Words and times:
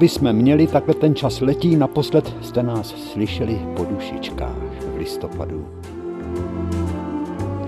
to 0.00 0.04
bychom 0.04 0.32
měli, 0.32 0.66
takhle 0.66 0.94
ten 0.94 1.14
čas 1.14 1.40
letí, 1.40 1.76
naposled 1.76 2.36
jste 2.42 2.62
nás 2.62 2.88
slyšeli 3.12 3.60
po 3.76 3.84
dušičkách 3.84 4.56
v 4.94 4.96
listopadu. 4.96 5.68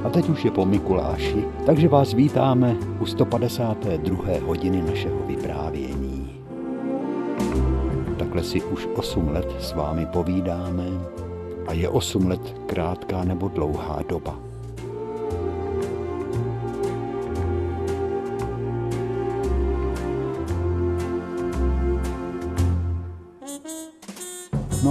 A 0.05 0.11
teď 0.11 0.29
už 0.29 0.45
je 0.45 0.51
po 0.51 0.67
Mikuláši, 0.67 1.45
takže 1.67 1.89
vás 1.89 2.13
vítáme 2.13 2.77
u 3.01 3.07
152. 3.07 4.25
hodiny 4.47 4.83
našeho 4.83 5.19
vyprávění. 5.27 6.31
Takhle 8.19 8.43
si 8.43 8.63
už 8.63 8.89
8 8.97 9.29
let 9.29 9.49
s 9.61 9.73
vámi 9.73 10.07
povídáme 10.07 10.87
a 11.67 11.73
je 11.73 11.89
8 11.89 12.27
let 12.27 12.55
krátká 12.67 13.25
nebo 13.25 13.49
dlouhá 13.49 14.03
doba. 14.09 14.52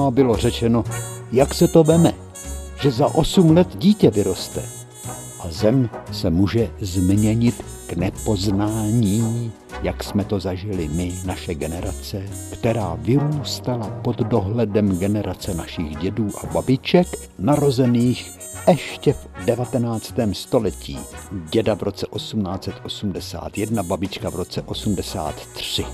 A 0.08 0.12
bylo 0.12 0.36
řečeno, 0.36 0.84
jak 1.32 1.54
se 1.54 1.68
to 1.68 1.84
veme, 1.84 2.14
že 2.82 2.92
za 2.92 3.08
8 3.08 3.52
let 3.52 3.68
dítě 3.78 4.10
vyroste 4.10 4.62
a 5.40 5.52
zem 5.52 5.90
se 6.12 6.30
může 6.30 6.70
změnit 6.80 7.64
k 7.88 7.94
nepoznání, 7.94 9.52
jak 9.82 10.04
jsme 10.04 10.24
to 10.26 10.40
zažili 10.40 10.88
my, 10.88 11.14
naše 11.26 11.56
generace, 11.56 12.24
která 12.54 12.96
vyrůstala 12.96 13.88
pod 13.88 14.18
dohledem 14.20 15.00
generace 15.00 15.54
našich 15.54 15.98
dědů 15.98 16.30
a 16.44 16.54
babiček, 16.54 17.08
narozených 17.40 18.32
ještě 18.68 19.14
v 19.14 19.46
19. 19.46 20.14
století. 20.34 21.00
Děda 21.32 21.76
v 21.76 21.84
roce 21.84 22.06
1881, 22.16 23.84
babička 23.84 24.30
v 24.30 24.36
roce 24.36 24.62
83. 24.62 25.86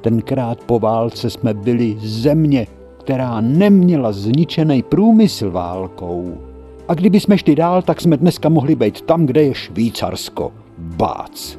Tenkrát 0.00 0.64
po 0.64 0.78
válce 0.78 1.30
jsme 1.30 1.54
byli 1.54 1.96
země, 2.00 2.66
která 2.98 3.40
neměla 3.40 4.12
zničený 4.12 4.82
průmysl 4.82 5.50
válkou. 5.50 6.38
A 6.88 6.94
kdyby 6.94 7.20
jsme 7.20 7.38
šli 7.38 7.54
dál, 7.54 7.82
tak 7.82 8.00
jsme 8.00 8.16
dneska 8.16 8.48
mohli 8.48 8.74
být 8.74 9.00
tam, 9.00 9.26
kde 9.26 9.42
je 9.42 9.54
Švýcarsko. 9.54 10.52
Bác. 10.78 11.58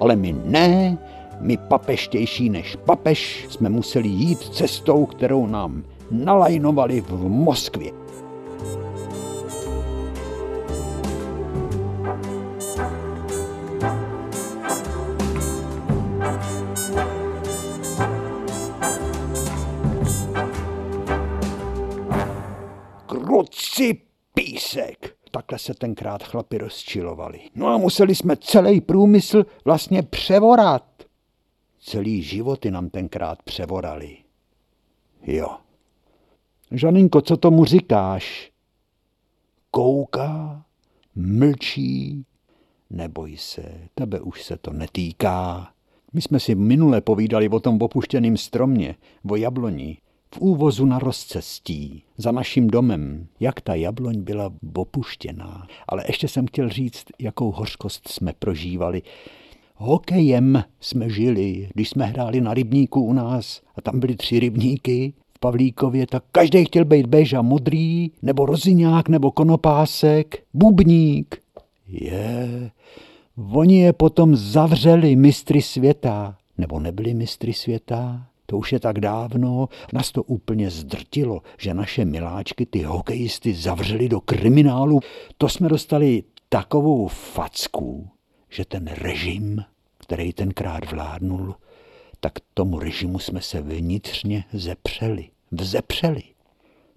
Ale 0.00 0.16
my 0.16 0.36
ne, 0.44 0.98
my 1.40 1.56
papeštější 1.56 2.50
než 2.50 2.76
papež 2.76 3.46
jsme 3.50 3.68
museli 3.68 4.08
jít 4.08 4.38
cestou, 4.38 5.06
kterou 5.06 5.46
nám 5.46 5.82
nalajnovali 6.14 7.00
v 7.00 7.28
Moskvě. 7.28 7.92
Kruci 23.06 24.00
písek! 24.34 25.14
Takhle 25.30 25.58
se 25.58 25.74
tenkrát 25.74 26.22
chlapi 26.22 26.58
rozčilovali. 26.58 27.40
No 27.54 27.68
a 27.68 27.78
museli 27.78 28.14
jsme 28.14 28.36
celý 28.36 28.80
průmysl 28.80 29.46
vlastně 29.64 30.02
převorat. 30.02 30.84
Celý 31.80 32.22
životy 32.22 32.70
nám 32.70 32.90
tenkrát 32.90 33.42
převorali. 33.42 34.16
Jo. 35.22 35.63
Žaninko, 36.70 37.20
co 37.20 37.36
tomu 37.36 37.64
říkáš? 37.64 38.50
Kouká, 39.70 40.64
mlčí, 41.14 42.24
neboj 42.90 43.36
se, 43.36 43.64
tebe 43.94 44.20
už 44.20 44.44
se 44.44 44.56
to 44.56 44.72
netýká. 44.72 45.68
My 46.12 46.22
jsme 46.22 46.40
si 46.40 46.54
minule 46.54 47.00
povídali 47.00 47.48
o 47.48 47.60
tom 47.60 47.82
opuštěném 47.82 48.36
stromě, 48.36 48.94
o 49.30 49.36
jabloni, 49.36 49.98
v 50.34 50.38
úvozu 50.38 50.86
na 50.86 50.98
rozcestí, 50.98 52.02
za 52.16 52.32
naším 52.32 52.68
domem, 52.68 53.26
jak 53.40 53.60
ta 53.60 53.74
jabloň 53.74 54.20
byla 54.20 54.52
opuštěná. 54.74 55.66
Ale 55.88 56.04
ještě 56.06 56.28
jsem 56.28 56.46
chtěl 56.46 56.68
říct, 56.68 57.04
jakou 57.18 57.50
hořkost 57.50 58.08
jsme 58.08 58.32
prožívali. 58.38 59.02
Hokejem 59.74 60.64
jsme 60.80 61.10
žili, 61.10 61.68
když 61.74 61.90
jsme 61.90 62.06
hráli 62.06 62.40
na 62.40 62.54
rybníku 62.54 63.00
u 63.00 63.12
nás 63.12 63.62
a 63.76 63.80
tam 63.80 64.00
byly 64.00 64.16
tři 64.16 64.40
rybníky 64.40 65.14
Pavlíkově, 65.44 66.06
tak 66.06 66.24
každý 66.32 66.64
chtěl 66.64 66.84
být 66.84 67.06
beža 67.06 67.42
modrý, 67.42 68.10
nebo 68.22 68.46
roziňák, 68.46 69.08
nebo 69.08 69.30
konopásek, 69.30 70.42
bubník. 70.54 71.42
Je, 71.88 72.70
oni 73.52 73.78
je 73.78 73.92
potom 73.92 74.36
zavřeli 74.36 75.16
mistry 75.16 75.62
světa, 75.62 76.36
nebo 76.58 76.80
nebyli 76.80 77.14
mistry 77.14 77.52
světa, 77.52 78.26
to 78.46 78.58
už 78.58 78.72
je 78.72 78.80
tak 78.80 79.00
dávno, 79.00 79.68
nás 79.92 80.12
to 80.12 80.22
úplně 80.22 80.70
zdrtilo, 80.70 81.42
že 81.58 81.74
naše 81.74 82.04
miláčky, 82.04 82.66
ty 82.66 82.82
hokejisty, 82.82 83.54
zavřeli 83.54 84.08
do 84.08 84.20
kriminálu. 84.20 85.00
To 85.38 85.48
jsme 85.48 85.68
dostali 85.68 86.22
takovou 86.48 87.08
facku, 87.08 88.08
že 88.50 88.64
ten 88.64 88.86
režim, 88.86 89.64
který 89.98 90.32
tenkrát 90.32 90.92
vládnul, 90.92 91.54
tak 92.20 92.32
tomu 92.54 92.78
režimu 92.78 93.18
jsme 93.18 93.40
se 93.40 93.60
vnitřně 93.60 94.44
zepřeli. 94.52 95.33
Vzepřeli. 95.60 96.22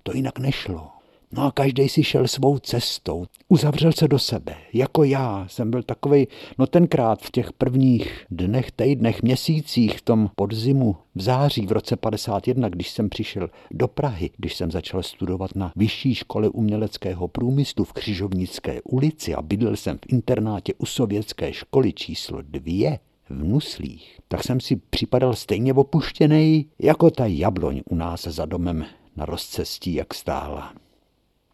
To 0.03 0.11
jinak 0.13 0.39
nešlo. 0.39 0.87
No 1.31 1.43
a 1.43 1.51
každý 1.51 1.89
si 1.89 2.03
šel 2.03 2.27
svou 2.27 2.59
cestou, 2.59 3.25
uzavřel 3.47 3.91
se 3.91 4.07
do 4.07 4.19
sebe. 4.19 4.55
Jako 4.73 5.03
já 5.03 5.47
jsem 5.49 5.71
byl 5.71 5.83
takový, 5.83 6.27
no 6.57 6.67
tenkrát 6.67 7.21
v 7.21 7.31
těch 7.31 7.53
prvních 7.53 8.25
dnech, 8.31 8.71
týdnech, 8.71 9.23
měsících, 9.23 9.97
v 9.97 10.01
tom 10.01 10.29
podzimu, 10.35 10.95
v 11.15 11.21
září 11.21 11.65
v 11.65 11.71
roce 11.71 11.95
51, 11.95 12.69
když 12.69 12.89
jsem 12.89 13.09
přišel 13.09 13.49
do 13.71 13.87
Prahy, 13.87 14.29
když 14.37 14.55
jsem 14.55 14.71
začal 14.71 15.03
studovat 15.03 15.55
na 15.55 15.71
Vyšší 15.75 16.15
škole 16.15 16.49
uměleckého 16.49 17.27
průmyslu 17.27 17.83
v 17.83 17.93
Křižovnické 17.93 18.81
ulici 18.81 19.35
a 19.35 19.41
bydlel 19.41 19.75
jsem 19.75 19.97
v 19.97 20.13
internátě 20.13 20.73
u 20.77 20.85
sovětské 20.85 21.53
školy 21.53 21.93
číslo 21.93 22.41
dvě, 22.41 22.99
v 23.29 23.43
Nuslích, 23.43 24.16
tak 24.27 24.43
jsem 24.43 24.59
si 24.59 24.75
připadal 24.75 25.35
stejně 25.35 25.73
opuštěný 25.73 26.65
jako 26.79 27.11
ta 27.11 27.25
jabloň 27.25 27.81
u 27.89 27.95
nás 27.95 28.23
za 28.23 28.45
domem 28.45 28.85
na 29.15 29.25
rozcestí, 29.25 29.93
jak 29.93 30.13
stála. 30.13 30.73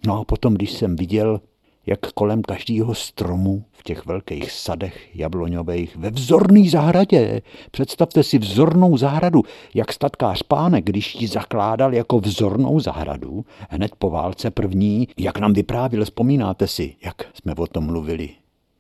No 0.06 0.20
a 0.20 0.24
potom, 0.24 0.54
když 0.54 0.72
jsem 0.72 0.96
viděl, 0.96 1.42
jak 1.86 2.00
kolem 2.00 2.42
každého 2.42 2.96
stromu 2.96 3.64
v 3.72 3.84
těch 3.84 4.06
velkých 4.06 4.52
sadech 4.52 5.16
jabloňových 5.16 5.96
ve 5.96 6.10
vzorný 6.10 6.70
zahradě, 6.70 7.42
představte 7.72 8.24
si 8.24 8.38
vzornou 8.38 8.98
zahradu, 8.98 9.44
jak 9.74 9.94
statkář 9.94 10.44
pánek, 10.44 10.86
když 10.86 11.16
ji 11.16 11.28
zakládal 11.28 11.94
jako 11.94 12.20
vzornou 12.20 12.80
zahradu, 12.80 13.46
hned 13.70 13.96
po 13.96 14.10
válce 14.10 14.52
první, 14.52 15.08
jak 15.18 15.40
nám 15.40 15.54
vyprávěl, 15.54 16.06
vzpomínáte 16.06 16.68
si, 16.68 16.96
jak 17.06 17.16
jsme 17.34 17.56
o 17.56 17.68
tom 17.68 17.86
mluvili. 17.86 18.30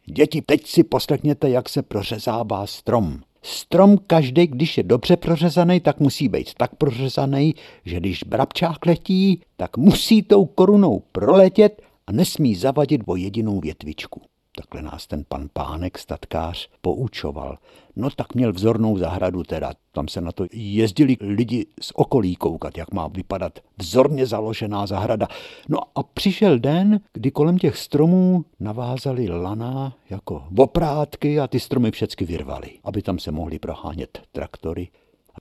Děti, 0.05 0.41
teď 0.41 0.67
si 0.67 0.83
poslechněte, 0.83 1.49
jak 1.49 1.69
se 1.69 1.81
prořezává 1.81 2.67
strom. 2.67 3.19
Strom 3.45 3.97
každý, 4.07 4.47
když 4.47 4.77
je 4.77 4.83
dobře 4.83 5.17
prořezaný, 5.17 5.79
tak 5.79 5.99
musí 5.99 6.29
být 6.29 6.53
tak 6.53 6.75
prořezaný, 6.75 7.55
že 7.85 7.97
když 7.99 8.23
brabčák 8.23 8.85
letí, 8.85 9.41
tak 9.57 9.77
musí 9.77 10.23
tou 10.23 10.45
korunou 10.45 11.03
proletět 11.11 11.81
a 12.07 12.11
nesmí 12.11 12.55
zavadit 12.55 13.01
o 13.05 13.15
jedinou 13.15 13.59
větvičku. 13.59 14.21
Takhle 14.55 14.81
nás 14.81 15.07
ten 15.07 15.23
pan 15.27 15.49
pánek, 15.53 15.97
statkář, 15.97 16.69
poučoval. 16.81 17.57
No 17.95 18.09
tak 18.09 18.35
měl 18.35 18.53
vzornou 18.53 18.97
zahradu 18.97 19.43
teda. 19.43 19.71
Tam 19.91 20.07
se 20.07 20.21
na 20.21 20.31
to 20.31 20.45
jezdili 20.53 21.17
lidi 21.19 21.65
z 21.81 21.91
okolí 21.95 22.35
koukat, 22.35 22.77
jak 22.77 22.93
má 22.93 23.07
vypadat 23.07 23.59
vzorně 23.77 24.25
založená 24.25 24.87
zahrada. 24.87 25.27
No 25.69 25.79
a 25.95 26.03
přišel 26.03 26.59
den, 26.59 26.99
kdy 27.13 27.31
kolem 27.31 27.57
těch 27.57 27.77
stromů 27.77 28.45
navázali 28.59 29.29
lana 29.29 29.93
jako 30.09 30.43
oprátky 30.57 31.39
a 31.39 31.47
ty 31.47 31.59
stromy 31.59 31.91
všechny 31.91 32.25
vyrvali, 32.25 32.79
aby 32.83 33.01
tam 33.01 33.19
se 33.19 33.31
mohly 33.31 33.59
prohánět 33.59 34.21
traktory. 34.31 34.87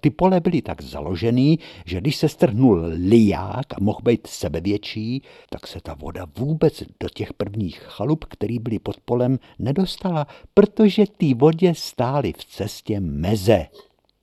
Ty 0.04 0.10
pole 0.10 0.40
byly 0.40 0.62
tak 0.62 0.82
založený, 0.82 1.58
že 1.86 2.00
když 2.00 2.16
se 2.16 2.28
strhnul 2.28 2.84
liják 2.92 3.72
a 3.72 3.76
mohl 3.80 3.98
být 4.02 4.26
sebevětší, 4.26 5.22
tak 5.50 5.66
se 5.66 5.80
ta 5.80 5.94
voda 5.94 6.26
vůbec 6.38 6.82
do 7.00 7.08
těch 7.08 7.32
prvních 7.32 7.78
chalup, 7.78 8.24
který 8.24 8.58
byly 8.58 8.78
pod 8.78 8.96
polem, 9.04 9.38
nedostala, 9.58 10.26
protože 10.54 11.04
ty 11.16 11.34
vodě 11.34 11.74
stály 11.74 12.32
v 12.32 12.44
cestě 12.44 13.00
meze. 13.00 13.66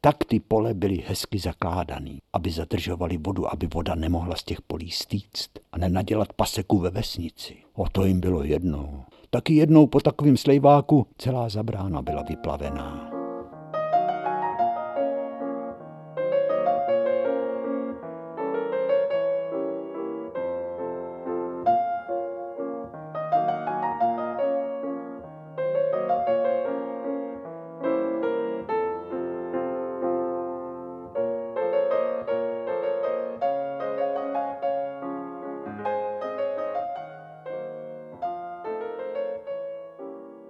Tak 0.02 0.24
ty 0.26 0.40
pole 0.40 0.74
byly 0.74 1.04
hezky 1.08 1.40
zakládaný, 1.40 2.20
aby 2.34 2.52
zadržovali 2.52 3.18
vodu, 3.18 3.54
aby 3.54 3.68
voda 3.74 3.96
nemohla 3.96 4.36
z 4.36 4.44
těch 4.44 4.62
polí 4.62 4.92
stýct 4.92 5.50
a 5.72 5.78
nenadělat 5.78 6.34
paseku 6.34 6.78
ve 6.78 6.90
vesnici. 6.90 7.58
O 7.74 7.90
to 7.90 8.06
jim 8.06 8.20
bylo 8.20 8.44
jedno. 8.44 9.06
Taky 9.30 9.54
jednou 9.54 9.88
po 9.88 10.00
takovém 10.00 10.38
slejváku 10.38 11.08
celá 11.18 11.50
zabrána 11.50 12.02
byla 12.02 12.24
vyplavená. 12.24 13.19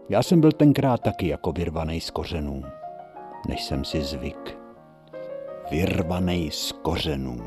Já 0.10 0.24
jsem 0.24 0.42
byl 0.42 0.52
tenkrát 0.52 1.02
taky 1.02 1.28
jako 1.28 1.52
vyrvaný 1.52 2.02
z 2.02 2.10
kořenů, 2.10 2.64
než 3.48 3.64
jsem 3.64 3.86
si 3.86 4.02
zvyk. 4.02 4.58
Vyrvaný 5.72 6.52
z 6.52 6.72
kořenů. 6.72 7.38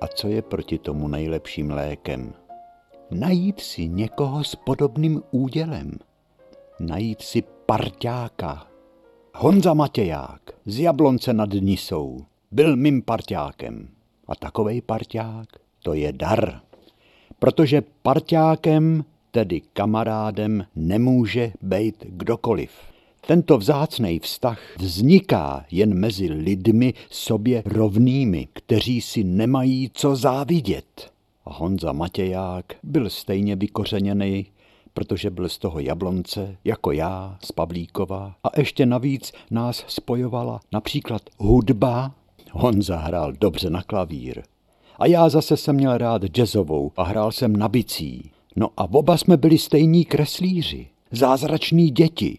A 0.00 0.06
co 0.06 0.28
je 0.28 0.42
proti 0.42 0.78
tomu 0.78 1.08
nejlepším 1.08 1.70
lékem? 1.70 2.34
Najít 3.10 3.60
si 3.60 3.88
někoho 3.88 4.44
s 4.44 4.56
podobným 4.56 5.22
údělem. 5.30 5.90
Najít 6.80 7.22
si 7.22 7.42
parťáka. 7.66 8.66
Honza 9.34 9.74
Matěják 9.74 10.40
z 10.66 10.80
Jablonce 10.80 11.32
nad 11.32 11.50
Nisou 11.52 12.24
byl 12.50 12.76
mým 12.76 13.02
parťákem. 13.02 13.88
A 14.28 14.34
takovej 14.34 14.80
parťák, 14.80 15.48
to 15.82 15.94
je 15.94 16.12
dar. 16.12 16.60
Protože 17.38 17.82
parťákem 18.02 19.04
tedy 19.30 19.60
kamarádem, 19.72 20.66
nemůže 20.76 21.52
být 21.62 21.94
kdokoliv. 22.08 22.70
Tento 23.26 23.58
vzácný 23.58 24.18
vztah 24.18 24.60
vzniká 24.78 25.64
jen 25.70 25.94
mezi 25.94 26.26
lidmi 26.32 26.94
sobě 27.10 27.62
rovnými, 27.66 28.48
kteří 28.52 29.00
si 29.00 29.24
nemají 29.24 29.90
co 29.94 30.16
závidět. 30.16 31.10
A 31.44 31.52
Honza 31.52 31.92
Matěják 31.92 32.64
byl 32.82 33.10
stejně 33.10 33.56
vykořeněný, 33.56 34.46
protože 34.94 35.30
byl 35.30 35.48
z 35.48 35.58
toho 35.58 35.80
Jablonce, 35.80 36.56
jako 36.64 36.92
já, 36.92 37.38
z 37.44 37.52
Pavlíkova. 37.52 38.34
A 38.44 38.60
ještě 38.60 38.86
navíc 38.86 39.32
nás 39.50 39.84
spojovala 39.88 40.60
například 40.72 41.22
hudba. 41.38 42.14
Honza 42.52 42.96
hrál 42.96 43.32
dobře 43.32 43.70
na 43.70 43.82
klavír. 43.82 44.42
A 44.98 45.06
já 45.06 45.28
zase 45.28 45.56
jsem 45.56 45.76
měl 45.76 45.98
rád 45.98 46.24
jazzovou 46.24 46.92
a 46.96 47.02
hrál 47.02 47.32
jsem 47.32 47.56
na 47.56 47.68
bicí. 47.68 48.30
No 48.60 48.68
a 48.76 48.84
oba 48.90 49.16
jsme 49.16 49.36
byli 49.36 49.58
stejní 49.58 50.04
kreslíři, 50.04 50.86
zázrační 51.10 51.90
děti. 51.90 52.38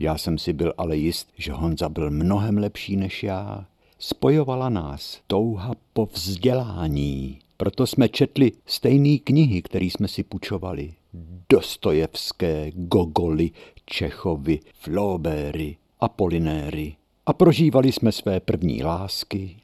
Já 0.00 0.18
jsem 0.18 0.38
si 0.38 0.52
byl 0.52 0.74
ale 0.78 0.96
jist, 0.96 1.28
že 1.36 1.52
Honza 1.52 1.88
byl 1.88 2.10
mnohem 2.10 2.58
lepší 2.58 2.96
než 2.96 3.22
já. 3.22 3.66
Spojovala 3.98 4.68
nás 4.68 5.20
touha 5.26 5.74
po 5.92 6.06
vzdělání. 6.12 7.38
Proto 7.56 7.86
jsme 7.86 8.08
četli 8.08 8.52
stejné 8.66 9.18
knihy, 9.18 9.62
které 9.62 9.84
jsme 9.84 10.08
si 10.08 10.22
pučovali. 10.22 10.94
Dostojevské, 11.48 12.70
Gogoly, 12.74 13.50
Čechovy, 13.86 14.60
Flaubery, 14.74 15.76
Apolinéry. 16.00 16.96
A 17.26 17.32
prožívali 17.32 17.92
jsme 17.92 18.12
své 18.12 18.40
první 18.40 18.82
lásky, 18.82 19.56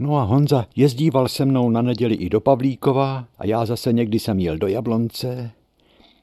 No 0.00 0.16
a 0.16 0.22
Honza 0.22 0.66
jezdíval 0.76 1.28
se 1.28 1.44
mnou 1.44 1.70
na 1.70 1.82
neděli 1.82 2.14
i 2.14 2.28
do 2.28 2.40
Pavlíkova 2.40 3.24
a 3.38 3.46
já 3.46 3.66
zase 3.66 3.92
někdy 3.92 4.18
jsem 4.18 4.38
jel 4.38 4.58
do 4.58 4.66
Jablonce. 4.66 5.50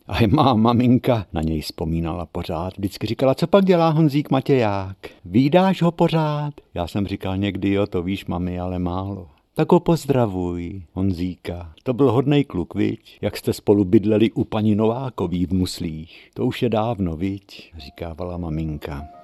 A 0.07 0.27
má 0.27 0.53
maminka 0.53 1.25
na 1.33 1.41
něj 1.41 1.62
vzpomínala 1.62 2.25
pořád. 2.25 2.77
Vždycky 2.77 3.07
říkala, 3.07 3.35
co 3.35 3.47
pak 3.47 3.65
dělá 3.65 3.89
Honzík 3.89 4.31
Matěják? 4.31 4.97
Vídáš 5.25 5.81
ho 5.81 5.91
pořád? 5.91 6.53
Já 6.74 6.88
jsem 6.88 7.07
říkal 7.07 7.38
někdy, 7.38 7.71
jo, 7.71 7.88
to 7.88 8.03
víš, 8.03 8.25
mami, 8.25 8.59
ale 8.59 8.79
málo. 8.79 9.27
Tak 9.53 9.71
ho 9.71 9.80
pozdravuj, 9.80 10.81
Honzíka. 10.94 11.73
To 11.83 11.94
byl 11.94 12.12
hodnej 12.12 12.44
kluk, 12.44 12.75
viď? 12.75 13.18
Jak 13.21 13.38
jste 13.38 13.53
spolu 13.53 13.85
bydleli 13.85 14.31
u 14.31 14.44
paní 14.44 14.75
Novákový 14.75 15.45
v 15.45 15.53
Muslích. 15.53 16.30
To 16.33 16.45
už 16.45 16.62
je 16.62 16.69
dávno, 16.69 17.15
viď? 17.15 17.73
Říkávala 17.77 18.38
maminka. 18.38 19.16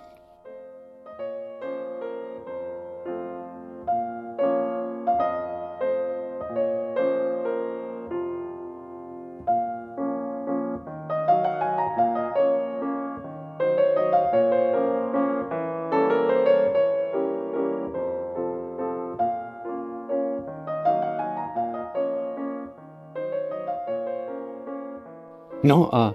No 25.64 25.96
a 25.96 26.14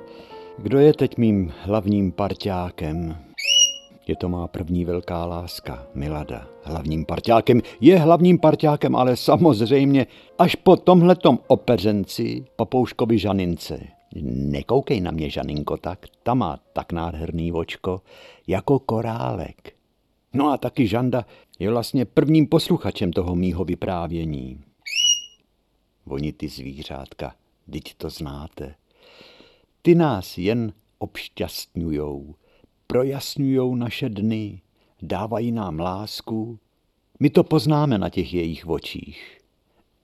kdo 0.59 0.79
je 0.79 0.95
teď 0.95 1.17
mým 1.17 1.53
hlavním 1.63 2.13
parťákem? 2.13 3.17
Je 4.07 4.17
to 4.17 4.29
má 4.29 4.47
první 4.47 4.85
velká 4.85 5.27
láska, 5.27 5.87
Milada. 5.95 6.49
Hlavním 6.63 7.05
parťákem 7.05 7.61
je 7.81 7.99
hlavním 7.99 8.39
parťákem, 8.39 8.97
ale 8.97 9.17
samozřejmě 9.17 10.07
až 10.39 10.55
po 10.55 10.77
tomhletom 10.77 11.39
opeřenci 11.47 12.45
Papouškovi 12.57 13.19
Žanince. 13.19 13.81
Nekoukej 14.25 15.01
na 15.01 15.11
mě, 15.11 15.31
Žaninko, 15.31 15.77
tak, 15.77 16.07
ta 16.23 16.35
má 16.35 16.59
tak 16.73 16.93
nádherný 16.93 17.53
očko, 17.53 18.01
jako 18.47 18.79
korálek. 18.79 19.73
No 20.35 20.49
a 20.49 20.57
taky 20.57 20.87
Žanda 20.87 21.25
je 21.59 21.71
vlastně 21.71 22.05
prvním 22.05 22.47
posluchačem 22.47 23.13
toho 23.13 23.37
mýho 23.37 23.65
vyprávění. 23.65 24.61
Oni 26.07 26.33
ty 26.33 26.49
zvířátka, 26.49 27.35
teď 27.71 27.95
to 27.95 28.11
znáte. 28.11 28.75
Ty 29.83 29.95
nás 29.95 30.39
jen 30.39 30.73
obšťastňujou, 30.99 32.35
projasňujou 32.87 33.75
naše 33.75 34.09
dny, 34.09 34.61
dávají 35.03 35.53
nám 35.53 35.81
lásku. 35.81 36.59
My 37.21 37.31
to 37.31 37.45
poznáme 37.45 37.99
na 37.99 38.09
těch 38.09 38.35
jejich 38.35 38.67
očích. 38.67 39.39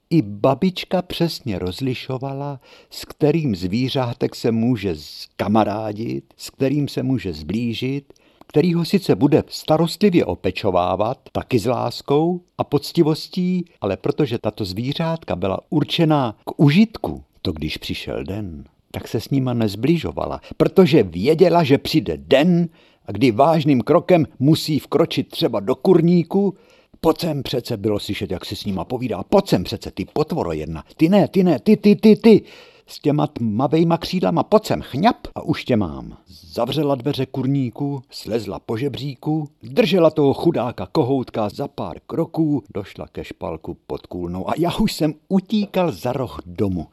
I 0.09 0.21
babička 0.21 1.01
přesně 1.01 1.59
rozlišovala, 1.59 2.59
s 2.89 3.05
kterým 3.05 3.55
zvířátek 3.55 4.35
se 4.35 4.51
může 4.51 4.95
zkamarádit, 4.95 6.33
s 6.37 6.49
kterým 6.49 6.87
se 6.87 7.03
může 7.03 7.33
zblížit, 7.33 8.13
který 8.47 8.73
ho 8.73 8.85
sice 8.85 9.15
bude 9.15 9.43
starostlivě 9.47 10.25
opečovávat, 10.25 11.29
taky 11.31 11.59
s 11.59 11.65
láskou 11.65 12.41
a 12.57 12.63
poctivostí, 12.63 13.65
ale 13.81 13.97
protože 13.97 14.37
tato 14.37 14.65
zvířátka 14.65 15.35
byla 15.35 15.59
určená 15.69 16.37
k 16.45 16.59
užitku, 16.59 17.23
to 17.41 17.51
když 17.51 17.77
přišel 17.77 18.23
den, 18.23 18.65
tak 18.95 19.07
se 19.07 19.19
s 19.19 19.29
nima 19.29 19.53
nezbližovala, 19.53 20.41
protože 20.57 21.03
věděla, 21.03 21.63
že 21.63 21.77
přijde 21.77 22.17
den, 22.17 22.69
kdy 23.11 23.31
vážným 23.31 23.81
krokem 23.81 24.27
musí 24.39 24.79
vkročit 24.79 25.29
třeba 25.29 25.59
do 25.59 25.75
kurníku, 25.75 26.53
Pocem 26.99 27.43
přece 27.43 27.77
bylo 27.77 27.99
slyšet, 27.99 28.31
jak 28.31 28.45
si 28.45 28.55
s 28.55 28.65
nima 28.65 28.85
povídá. 28.85 29.23
Pocem 29.23 29.63
přece, 29.63 29.91
ty 29.91 30.05
potvoro 30.13 30.51
jedna. 30.51 30.83
Ty 30.97 31.09
ne, 31.09 31.27
ty 31.27 31.43
ne, 31.43 31.59
ty, 31.59 31.77
ty, 31.77 31.95
ty, 31.95 32.15
ty. 32.15 32.43
S 32.87 32.99
těma 32.99 33.27
tmavejma 33.27 33.97
křídlama 33.97 34.43
pocem 34.43 34.81
chňap 34.81 35.17
a 35.35 35.41
už 35.41 35.65
tě 35.65 35.75
mám. 35.75 36.17
Zavřela 36.27 36.95
dveře 36.95 37.25
kurníku, 37.25 38.01
slezla 38.09 38.59
po 38.59 38.77
žebříku, 38.77 39.49
držela 39.63 40.09
toho 40.09 40.33
chudáka 40.33 40.87
kohoutka 40.91 41.49
za 41.49 41.67
pár 41.67 41.97
kroků, 42.07 42.63
došla 42.73 43.07
ke 43.07 43.23
špalku 43.23 43.77
pod 43.87 44.07
kůlnou 44.07 44.49
a 44.49 44.53
já 44.57 44.75
už 44.75 44.93
jsem 44.93 45.13
utíkal 45.27 45.91
za 45.91 46.13
roh 46.13 46.39
domu 46.45 46.87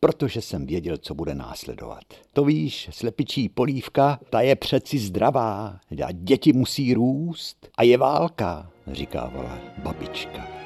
protože 0.00 0.40
jsem 0.40 0.66
věděl, 0.66 0.96
co 0.96 1.14
bude 1.14 1.34
následovat. 1.34 2.04
To 2.32 2.44
víš, 2.44 2.88
slepičí 2.92 3.48
polívka, 3.48 4.20
ta 4.30 4.40
je 4.40 4.56
přeci 4.56 4.98
zdravá 4.98 5.80
a 6.06 6.12
děti 6.12 6.52
musí 6.52 6.94
růst 6.94 7.68
a 7.76 7.82
je 7.82 7.98
válka, 7.98 8.70
říkávala 8.86 9.58
babička. 9.82 10.59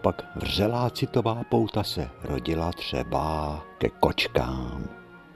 Naopak 0.00 0.36
vřelá 0.36 0.90
citová 0.90 1.44
pouta 1.44 1.82
se 1.82 2.10
rodila 2.22 2.72
třeba 2.72 3.66
ke 3.78 3.88
kočkám, 3.88 4.88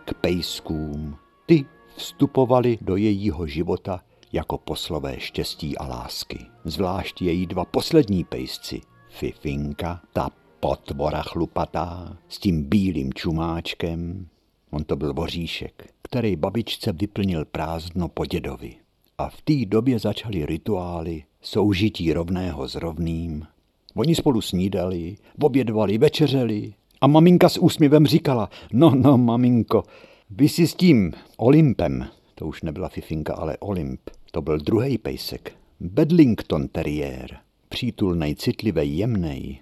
k 0.05 0.15
pejskům. 0.15 1.17
Ty 1.47 1.65
vstupovali 1.97 2.79
do 2.81 2.97
jejího 2.97 3.47
života 3.47 4.01
jako 4.33 4.59
poslové 4.59 5.21
štěstí 5.21 5.79
a 5.79 5.87
lásky. 5.87 6.47
Zvlášť 6.65 7.23
její 7.23 7.47
dva 7.47 7.65
poslední 7.65 8.25
pejsci, 8.25 8.81
Fifinka, 9.09 10.01
ta 10.13 10.31
potvora 10.61 11.23
chlupatá, 11.23 12.17
s 12.29 12.39
tím 12.39 12.65
bílým 12.65 13.13
čumáčkem, 13.13 14.27
on 14.71 14.85
to 14.85 14.97
byl 14.97 15.15
voříšek, 15.15 15.93
který 16.03 16.37
babičce 16.37 16.93
vyplnil 16.93 17.45
prázdno 17.45 18.09
po 18.09 18.27
dědovi. 18.27 18.77
A 19.19 19.29
v 19.29 19.43
té 19.43 19.65
době 19.67 19.99
začaly 19.99 20.47
rituály 20.47 21.25
soužití 21.41 22.13
rovného 22.13 22.69
s 22.69 22.75
rovným. 22.75 23.47
Oni 23.97 24.15
spolu 24.15 24.41
snídali, 24.41 25.17
obědvali, 25.41 25.99
večeřeli 25.99 26.75
a 27.01 27.07
maminka 27.07 27.49
s 27.49 27.59
úsměvem 27.59 28.07
říkala, 28.07 28.51
no, 28.73 28.95
no, 28.95 29.19
maminko, 29.19 29.83
vy 30.31 30.49
si 30.49 30.67
s 30.67 30.75
tím 30.75 31.13
Olympem, 31.37 32.07
to 32.35 32.47
už 32.47 32.63
nebyla 32.63 32.89
Fifinka, 32.89 33.35
ale 33.35 33.57
Olymp, 33.59 34.01
to 34.31 34.43
byl 34.43 34.59
druhý 34.59 34.99
pejsek, 34.99 35.53
Bedlington 35.81 36.69
Terrier, 36.69 37.37
přítulnej, 37.69 38.35
citlivý, 38.35 38.99
jemnej. 38.99 39.59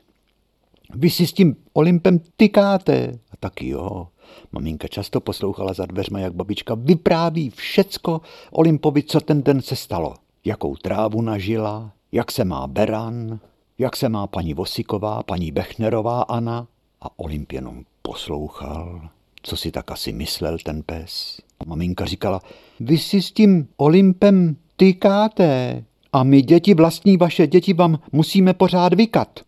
Vy 0.94 1.10
si 1.10 1.26
s 1.26 1.32
tím 1.32 1.56
Olympem 1.72 2.20
tykáte. 2.36 3.18
A 3.30 3.36
tak 3.40 3.62
jo. 3.62 4.08
Maminka 4.52 4.88
často 4.88 5.20
poslouchala 5.20 5.72
za 5.72 5.86
dveřma, 5.86 6.20
jak 6.20 6.34
babička 6.34 6.74
vypráví 6.74 7.50
všecko 7.50 8.20
Olympovi, 8.50 9.02
co 9.02 9.20
ten 9.20 9.42
den 9.42 9.62
se 9.62 9.76
stalo. 9.76 10.14
Jakou 10.44 10.76
trávu 10.76 11.22
nažila, 11.22 11.92
jak 12.12 12.32
se 12.32 12.44
má 12.44 12.66
Beran, 12.66 13.40
jak 13.82 13.96
se 13.96 14.08
má 14.08 14.26
paní 14.26 14.54
Vosiková, 14.54 15.22
paní 15.22 15.50
Bechnerová 15.50 16.22
Anna. 16.22 16.66
A 17.00 17.18
Olymp 17.18 17.52
jenom 17.52 17.84
poslouchal, 18.02 19.08
co 19.42 19.56
si 19.56 19.70
tak 19.70 19.90
asi 19.90 20.12
myslel 20.12 20.58
ten 20.64 20.82
pes. 20.82 21.40
Maminka 21.66 22.04
říkala, 22.04 22.40
vy 22.80 22.98
si 22.98 23.22
s 23.22 23.32
tím 23.32 23.68
Olympem 23.76 24.56
tykáte 24.76 25.84
a 26.12 26.22
my 26.22 26.42
děti, 26.42 26.74
vlastní 26.74 27.16
vaše 27.16 27.46
děti, 27.46 27.72
vám 27.72 27.98
musíme 28.12 28.54
pořád 28.54 28.94
vykat. 28.94 29.40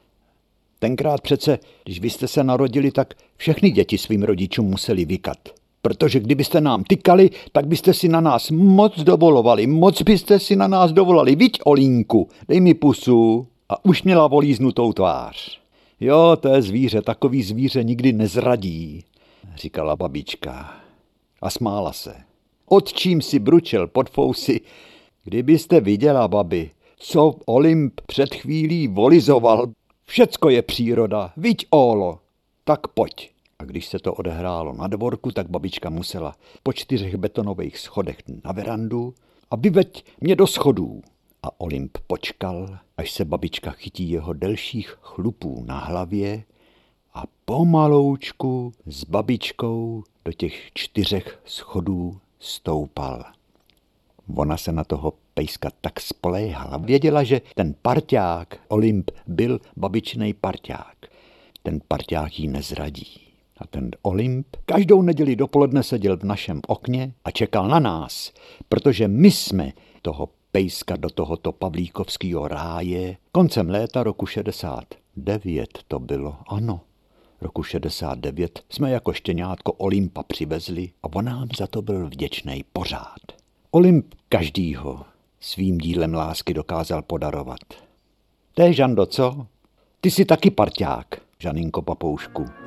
Tenkrát 0.78 1.20
přece, 1.20 1.58
když 1.84 2.00
vy 2.00 2.10
jste 2.10 2.28
se 2.28 2.44
narodili, 2.44 2.90
tak 2.90 3.14
všechny 3.36 3.70
děti 3.70 3.98
svým 3.98 4.22
rodičům 4.22 4.66
museli 4.66 5.04
vykat. 5.04 5.38
Protože 5.82 6.20
kdybyste 6.20 6.60
nám 6.60 6.84
tykali, 6.84 7.30
tak 7.52 7.66
byste 7.66 7.94
si 7.94 8.08
na 8.08 8.20
nás 8.20 8.50
moc 8.50 9.00
dovolovali, 9.00 9.66
moc 9.66 10.02
byste 10.02 10.38
si 10.38 10.56
na 10.56 10.68
nás 10.68 10.92
dovolali. 10.92 11.36
Viď, 11.36 11.58
Olínku, 11.64 12.28
dej 12.48 12.60
mi 12.60 12.74
pusu. 12.74 13.46
A 13.68 13.85
už 13.85 14.02
měla 14.02 14.26
volíznutou 14.26 14.92
tvář. 14.92 15.61
Jo, 16.00 16.37
to 16.40 16.49
je 16.49 16.62
zvíře, 16.62 17.02
takový 17.02 17.42
zvíře 17.42 17.85
nikdy 17.85 18.12
nezradí, 18.12 19.04
říkala 19.56 19.97
babička. 19.97 20.75
A 21.42 21.50
smála 21.50 21.92
se. 21.92 22.14
Od 22.66 22.92
čím 22.92 23.23
si 23.23 23.38
bručel 23.38 23.87
pod 23.87 24.11
fousy, 24.11 24.61
kdybyste 25.25 25.80
viděla, 25.80 26.28
babi, 26.28 26.71
co 26.97 27.35
Olymp 27.47 28.00
před 28.06 28.35
chvílí 28.35 28.88
volizoval, 28.88 29.66
Všecko 30.06 30.50
je 30.50 30.62
příroda, 30.62 31.33
viď 31.37 31.66
ólo, 31.71 32.18
tak 32.64 32.88
pojď. 32.88 33.30
A 33.59 33.64
když 33.64 33.87
se 33.87 33.99
to 33.99 34.14
odehrálo 34.14 34.73
na 34.73 34.87
dvorku, 34.87 35.30
tak 35.30 35.50
babička 35.50 35.90
musela 35.90 36.35
po 36.62 36.73
čtyřech 36.73 37.16
betonových 37.16 37.78
schodech 37.78 38.16
na 38.44 38.52
verandu 38.52 39.14
a 39.50 39.56
vyveď 39.56 40.04
mě 40.21 40.37
do 40.37 40.47
schodů. 40.47 41.02
A 41.44 41.60
Olymp 41.60 41.98
počkal, 42.06 42.78
až 42.96 43.10
se 43.10 43.24
babička 43.24 43.70
chytí 43.70 44.10
jeho 44.10 44.32
delších 44.32 44.96
chlupů 45.00 45.64
na 45.66 45.78
hlavě 45.78 46.44
a 47.14 47.22
pomaloučku 47.44 48.72
s 48.86 49.04
babičkou 49.04 50.04
do 50.24 50.32
těch 50.32 50.70
čtyřech 50.74 51.40
schodů 51.44 52.18
stoupal. 52.38 53.24
Ona 54.36 54.56
se 54.56 54.72
na 54.72 54.84
toho 54.84 55.12
pejska 55.34 55.70
tak 55.80 56.00
spoléhala. 56.00 56.76
Věděla, 56.76 57.22
že 57.22 57.40
ten 57.54 57.74
parťák, 57.82 58.60
Olymp, 58.68 59.10
byl 59.26 59.60
babičnej 59.76 60.34
parťák. 60.34 60.96
Ten 61.62 61.80
parťák 61.88 62.38
jí 62.38 62.48
nezradí. 62.48 63.20
A 63.58 63.66
ten 63.66 63.90
Olymp 64.02 64.56
každou 64.64 65.02
neděli 65.02 65.36
dopoledne 65.36 65.82
seděl 65.82 66.16
v 66.16 66.24
našem 66.24 66.60
okně 66.66 67.14
a 67.24 67.30
čekal 67.30 67.68
na 67.68 67.78
nás, 67.78 68.32
protože 68.68 69.08
my 69.08 69.30
jsme 69.30 69.72
toho 70.02 70.28
pejska 70.54 70.96
do 70.96 71.11
tohoto 71.11 71.52
pavlíkovského 71.52 72.49
ráje 72.49 73.16
koncem 73.32 73.70
léta 73.70 74.02
roku 74.02 74.26
69 74.26 75.68
to 75.88 75.99
bylo, 75.99 76.37
ano. 76.49 76.80
Roku 77.40 77.62
69 77.62 78.62
jsme 78.68 78.90
jako 78.90 79.12
štěňátko 79.12 79.73
Olympa 79.73 80.23
přivezli 80.23 80.90
a 81.02 81.06
on 81.14 81.25
nám 81.25 81.49
za 81.58 81.66
to 81.66 81.82
byl 81.82 82.06
vděčný 82.06 82.64
pořád. 82.73 83.20
Olymp 83.70 84.14
každýho 84.28 85.04
svým 85.40 85.78
dílem 85.78 86.14
lásky 86.14 86.54
dokázal 86.54 87.02
podarovat. 87.02 87.61
To 88.54 88.62
je 88.62 88.73
Žando, 88.73 89.06
co? 89.06 89.46
Ty 90.00 90.11
jsi 90.11 90.25
taky 90.25 90.50
parťák, 90.50 91.20
Žaninko 91.38 91.82
papoušku. 91.82 92.63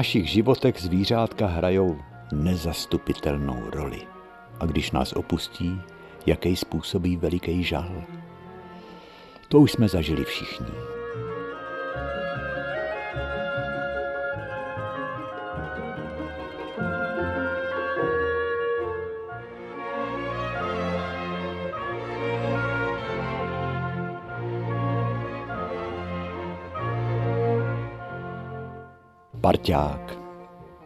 Našich 0.00 0.28
životech 0.28 0.80
zvířátka 0.80 1.46
hrajou 1.46 1.98
nezastupitelnou 2.32 3.70
roli. 3.70 4.02
A 4.60 4.66
když 4.66 4.90
nás 4.90 5.12
opustí, 5.12 5.80
jaký 6.26 6.56
způsobí 6.56 7.16
veliký 7.16 7.64
žal. 7.64 8.04
To 9.48 9.60
už 9.60 9.72
jsme 9.72 9.88
zažili 9.88 10.24
všichni. 10.24 10.99
Parťák. 29.50 30.18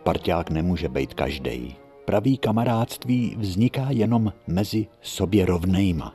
Parťák 0.02 0.50
nemůže 0.50 0.88
být 0.88 1.14
každý. 1.14 1.74
Pravý 2.04 2.38
kamarádství 2.38 3.36
vzniká 3.38 3.86
jenom 3.90 4.32
mezi 4.46 4.86
sobě 5.02 5.46
rovnejma. 5.46 6.14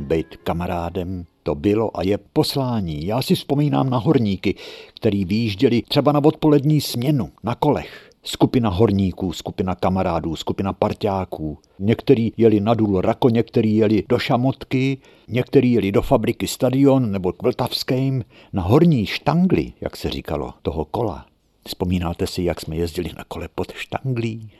Být 0.00 0.36
kamarádem 0.36 1.24
to 1.42 1.54
bylo 1.54 1.96
a 1.96 2.02
je 2.02 2.18
poslání. 2.18 3.06
Já 3.06 3.22
si 3.22 3.34
vzpomínám 3.34 3.90
na 3.90 3.98
horníky, 3.98 4.54
který 4.96 5.24
výjížděli 5.24 5.82
třeba 5.82 6.12
na 6.12 6.24
odpolední 6.24 6.80
směnu, 6.80 7.30
na 7.44 7.54
kolech. 7.54 8.10
Skupina 8.22 8.70
horníků, 8.70 9.32
skupina 9.32 9.74
kamarádů, 9.74 10.36
skupina 10.36 10.72
parťáků. 10.72 11.58
Někteří 11.78 12.32
jeli 12.36 12.60
na 12.60 12.74
důl 12.74 13.00
Rako, 13.00 13.28
někteří 13.28 13.76
jeli 13.76 14.04
do 14.08 14.18
Šamotky, 14.18 14.98
někteří 15.28 15.72
jeli 15.72 15.92
do 15.92 16.02
fabriky 16.02 16.46
Stadion 16.46 17.10
nebo 17.10 17.32
k 17.32 17.42
Vltavským, 17.42 18.24
na 18.52 18.62
horní 18.62 19.06
štangli, 19.06 19.72
jak 19.80 19.96
se 19.96 20.10
říkalo, 20.10 20.52
toho 20.62 20.84
kola. 20.84 21.28
Vzpomínáte 21.68 22.26
si, 22.26 22.42
jak 22.42 22.60
jsme 22.60 22.76
jezdili 22.76 23.10
na 23.18 23.24
kole 23.24 23.48
pod 23.54 23.72
štanglí? 23.72 24.50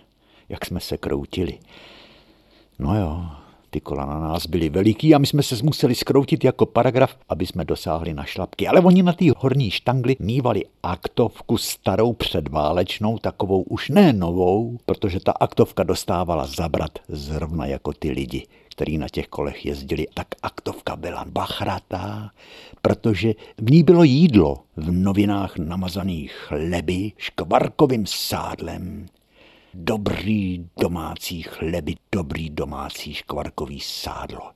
Jak 0.49 0.67
jsme 0.67 0.81
se 0.81 0.97
kroutili? 0.97 1.59
No 2.79 2.99
jo, 3.00 3.27
ty 3.71 3.81
kola 3.81 4.07
na 4.07 4.19
nás 4.21 4.47
byly 4.47 4.69
veliký 4.69 5.15
a 5.15 5.19
my 5.19 5.27
jsme 5.27 5.43
se 5.43 5.57
museli 5.62 5.95
skroutit 5.95 6.45
jako 6.45 6.67
paragraf, 6.67 7.17
aby 7.29 7.47
jsme 7.47 7.65
dosáhli 7.65 8.15
na 8.15 8.25
šlapky. 8.25 8.69
Ale 8.69 8.81
oni 8.81 9.03
na 9.03 9.12
té 9.12 9.25
horní 9.37 9.71
štangli 9.71 10.17
mývali 10.19 10.65
aktovku 10.83 11.59
starou 11.59 12.12
předválečnou, 12.12 13.19
takovou 13.19 13.62
už 13.62 13.88
ne 13.88 14.12
novou, 14.12 14.79
protože 14.87 15.21
ta 15.21 15.33
aktovka 15.33 15.83
dostávala 15.83 16.47
zabrat 16.47 16.99
zrovna 17.09 17.67
jako 17.67 17.93
ty 17.93 18.11
lidi 18.11 18.47
který 18.79 18.99
na 18.99 19.09
těch 19.09 19.29
kolech 19.29 19.67
jezdili, 19.67 20.07
tak 20.15 20.27
aktovka 20.43 20.97
byla 20.97 21.25
bachratá, 21.29 22.31
protože 22.88 23.35
v 23.59 23.71
ní 23.71 23.83
bylo 23.83 24.04
jídlo 24.04 24.57
v 24.76 24.92
novinách 24.92 25.59
namazaných 25.59 26.33
chleby 26.33 27.12
škvarkovým 27.16 28.07
sádlem. 28.07 29.07
Dobrý 29.75 30.66
domácí 30.80 31.42
chleby, 31.42 31.95
dobrý 32.12 32.50
domácí 32.50 33.14
škvarkový 33.14 33.80
sádlo. 33.80 34.50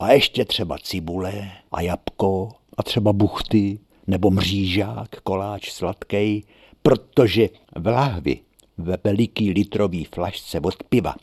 A 0.00 0.12
ještě 0.12 0.44
třeba 0.44 0.78
cibule 0.78 1.50
a 1.72 1.80
jabko 1.80 2.48
a 2.76 2.82
třeba 2.82 3.12
buchty 3.12 3.78
nebo 4.06 4.30
mřížák, 4.30 5.20
koláč 5.22 5.70
sladký, 5.70 6.44
protože 6.82 7.48
v 7.76 7.86
lahvi 7.86 8.40
ve 8.78 8.98
veliký 9.04 9.50
litrový 9.50 10.04
flašce 10.04 10.60
od 10.60 10.82
piva 10.82 11.14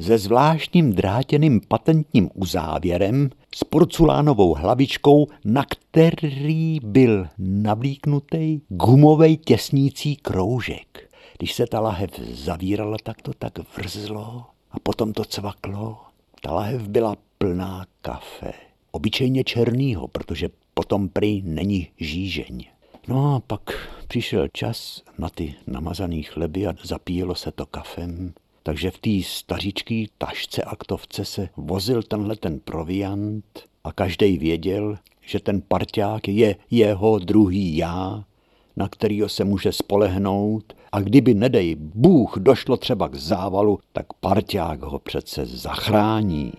se 0.00 0.18
zvláštním 0.18 0.92
drátěným 0.92 1.60
patentním 1.68 2.30
uzávěrem 2.34 3.30
s 3.54 3.64
porculánovou 3.64 4.54
hlavičkou, 4.54 5.26
na 5.44 5.64
který 5.64 6.78
byl 6.82 7.26
navlíknutý 7.38 8.60
gumový 8.68 9.36
těsnící 9.36 10.16
kroužek. 10.16 11.10
Když 11.38 11.54
se 11.54 11.66
ta 11.66 11.80
lahev 11.80 12.10
zavírala, 12.18 12.96
tak 13.02 13.22
to 13.22 13.32
tak 13.38 13.76
vrzlo 13.76 14.44
a 14.70 14.78
potom 14.82 15.12
to 15.12 15.24
cvaklo. 15.24 15.98
Ta 16.42 16.52
lahev 16.52 16.88
byla 16.88 17.16
plná 17.38 17.86
kafe. 18.02 18.52
Obyčejně 18.90 19.44
černýho, 19.44 20.08
protože 20.08 20.48
potom 20.74 21.08
prý 21.08 21.42
není 21.42 21.88
žížeň. 21.96 22.64
No 23.08 23.34
a 23.34 23.40
pak 23.40 23.60
přišel 24.08 24.48
čas 24.52 25.02
na 25.18 25.28
ty 25.28 25.54
namazaný 25.66 26.22
chleby 26.22 26.66
a 26.66 26.74
zapíjelo 26.82 27.34
se 27.34 27.52
to 27.52 27.66
kafem. 27.66 28.32
Takže 28.66 28.90
v 28.90 28.98
té 28.98 29.10
stařičké 29.22 30.04
tašce 30.18 30.62
aktovce 30.62 31.24
se 31.24 31.48
vozil 31.56 32.02
tenhle 32.02 32.36
ten 32.36 32.60
proviant 32.60 33.44
a 33.84 33.92
každý 33.92 34.38
věděl, 34.38 34.98
že 35.20 35.40
ten 35.40 35.62
parťák 35.68 36.28
je 36.28 36.56
jeho 36.70 37.18
druhý 37.18 37.76
já, 37.76 38.24
na 38.76 38.88
kterýho 38.88 39.28
se 39.28 39.44
může 39.44 39.72
spolehnout 39.72 40.72
a 40.92 41.00
kdyby, 41.00 41.34
nedej 41.34 41.74
Bůh, 41.74 42.38
došlo 42.38 42.76
třeba 42.76 43.08
k 43.08 43.14
závalu, 43.14 43.78
tak 43.92 44.12
parťák 44.12 44.82
ho 44.82 44.98
přece 44.98 45.46
zachrání. 45.46 46.52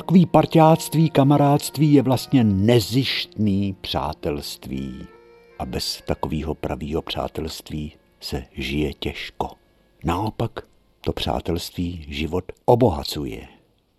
Takový 0.00 0.26
parťáctví, 0.26 1.10
kamarádství 1.10 1.92
je 1.92 2.02
vlastně 2.02 2.44
nezištný 2.44 3.76
přátelství. 3.80 5.06
A 5.58 5.66
bez 5.66 6.02
takového 6.06 6.54
pravého 6.54 7.02
přátelství 7.02 7.92
se 8.20 8.44
žije 8.52 8.92
těžko. 8.94 9.50
Naopak 10.04 10.60
to 11.00 11.12
přátelství 11.12 12.06
život 12.08 12.44
obohacuje. 12.64 13.48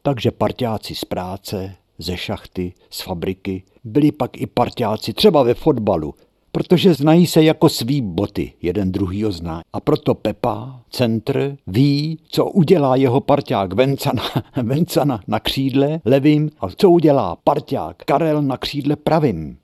Takže 0.01 0.31
parťáci 0.31 0.95
z 0.95 1.05
práce, 1.05 1.75
ze 1.97 2.17
šachty, 2.17 2.73
z 2.89 3.01
fabriky, 3.01 3.63
byli 3.83 4.11
pak 4.11 4.37
i 4.37 4.47
parťáci 4.47 5.13
třeba 5.13 5.43
ve 5.43 5.53
fotbalu, 5.53 6.13
protože 6.51 6.93
znají 6.93 7.27
se 7.27 7.43
jako 7.43 7.69
svý 7.69 8.01
boty, 8.01 8.53
jeden 8.61 8.91
druhýho 8.91 9.31
zná. 9.31 9.61
A 9.73 9.79
proto 9.79 10.15
Pepa, 10.15 10.81
centr, 10.89 11.57
ví, 11.67 12.19
co 12.27 12.45
udělá 12.45 12.95
jeho 12.95 13.21
parťák 13.21 13.73
Vencana, 13.73 14.23
Vencana 14.63 15.19
na 15.27 15.39
křídle 15.39 16.01
levým 16.05 16.49
a 16.59 16.67
co 16.69 16.89
udělá 16.89 17.35
parťák 17.35 17.97
Karel 17.97 18.41
na 18.41 18.57
křídle 18.57 18.95
pravým. 18.95 19.57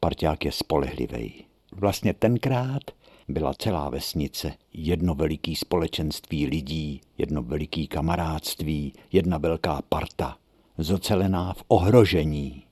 Parťák 0.00 0.44
je 0.44 0.52
spolehlivý. 0.52 1.44
Vlastně 1.72 2.14
tenkrát 2.14 2.82
byla 3.28 3.54
celá 3.54 3.90
vesnice, 3.90 4.52
jedno 4.72 5.14
veliký 5.14 5.56
společenství 5.56 6.46
lidí, 6.46 7.00
jedno 7.18 7.42
veliký 7.42 7.86
kamarádství, 7.86 8.92
jedna 9.12 9.38
velká 9.38 9.82
parta, 9.88 10.36
zocelená 10.78 11.52
v 11.52 11.62
ohrožení. 11.68 12.62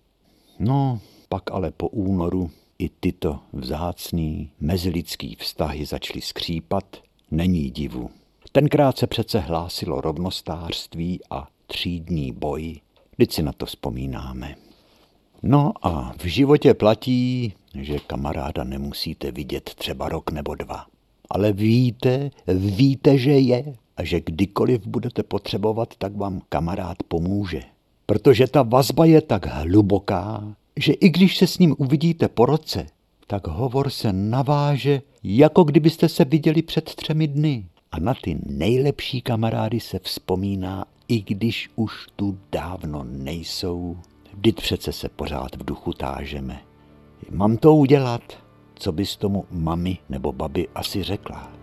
No, 0.59 1.01
pak 1.29 1.51
ale 1.51 1.71
po 1.71 1.89
únoru 1.89 2.51
i 2.79 2.89
tyto 2.89 3.39
vzácný 3.53 4.51
mezilidský 4.61 5.37
vztahy 5.41 5.87
začaly 5.87 6.21
skřípat, 6.21 6.97
není 7.31 7.71
divu. 7.71 8.11
Tenkrát 8.53 8.99
se 8.99 9.07
přece 9.07 9.39
hlásilo 9.39 10.01
rovnostářství 10.01 11.21
a 11.31 11.49
třídní 11.67 12.33
boj, 12.33 12.81
teď 13.17 13.33
si 13.33 13.43
na 13.43 13.53
to 13.53 13.67
vzpomínáme. 13.67 14.55
No 15.43 15.73
a 15.83 16.13
v 16.19 16.25
životě 16.25 16.75
platí, 16.75 17.55
že 17.75 17.99
kamaráda 17.99 18.65
nemusíte 18.65 19.33
vidět 19.33 19.75
třeba 19.75 20.09
rok 20.09 20.31
nebo 20.31 20.55
dva. 20.55 20.87
Ale 21.31 21.53
víte, 21.53 22.31
víte, 22.57 23.19
že 23.19 23.31
je 23.31 23.75
a 23.97 24.05
že 24.05 24.21
kdykoliv 24.21 24.87
budete 24.87 25.23
potřebovat, 25.23 25.89
tak 25.99 26.17
vám 26.17 26.41
kamarád 26.49 26.97
pomůže. 27.09 27.63
Protože 28.07 28.47
ta 28.47 28.63
vazba 28.63 29.05
je 29.05 29.21
tak 29.21 29.47
hluboká, 29.47 30.57
že 30.77 30.93
i 30.93 31.09
když 31.09 31.37
se 31.37 31.47
s 31.47 31.59
ním 31.59 31.75
uvidíte 31.79 32.29
po 32.29 32.47
roce, 32.47 32.87
tak 33.27 33.47
hovor 33.47 33.91
se 33.91 34.13
naváže, 34.13 35.03
jako 35.23 35.65
kdybyste 35.65 36.09
se 36.09 36.25
viděli 36.25 36.63
před 36.63 36.85
třemi 36.85 37.29
dny. 37.29 37.67
A 37.93 38.01
na 38.01 38.15
ty 38.15 38.39
nejlepší 38.47 39.21
kamarády 39.21 39.81
se 39.81 39.99
vzpomíná, 39.99 40.85
i 41.09 41.21
když 41.23 41.71
už 41.77 42.07
tu 42.17 42.39
dávno 42.53 43.05
nejsou. 43.09 43.97
Vždyť 44.35 44.57
přece 44.57 44.93
se 44.93 45.09
pořád 45.09 45.57
v 45.57 45.65
duchu 45.65 45.93
tážeme. 45.93 46.61
Mám 47.31 47.57
to 47.57 47.75
udělat, 47.75 48.23
co 48.75 48.93
bys 48.93 49.17
tomu 49.17 49.45
mami 49.51 49.99
nebo 50.09 50.33
babi 50.33 50.69
asi 50.75 51.03
řekla. 51.03 51.54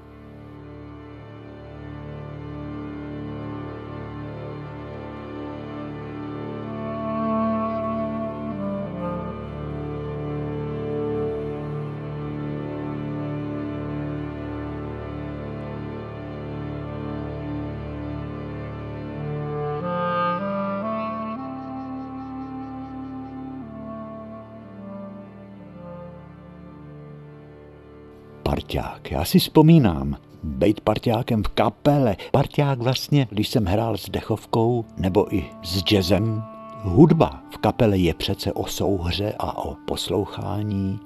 Parťák. 29.02 29.12
Já 29.12 29.26
si 29.26 29.40
vzpomínám, 29.40 30.18
být 30.44 30.82
parťákem 30.82 31.44
v 31.44 31.48
kapele. 31.48 32.16
Parťák 32.32 32.80
vlastně, 32.80 33.28
když 33.30 33.48
jsem 33.48 33.66
hrál 33.66 33.98
s 33.98 34.10
dechovkou 34.10 34.86
nebo 34.98 35.36
i 35.36 35.46
s 35.64 35.84
jazzem, 35.84 36.44
hudba 36.84 37.44
v 37.54 37.58
kapele 37.58 37.98
je 37.98 38.14
přece 38.14 38.54
o 38.54 38.66
souhře 38.66 39.34
a 39.40 39.66
o 39.66 39.76
poslouchání. 39.88 41.00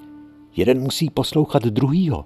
Jeden 0.55 0.81
musí 0.81 1.09
poslouchat 1.09 1.63
druhýho. 1.63 2.25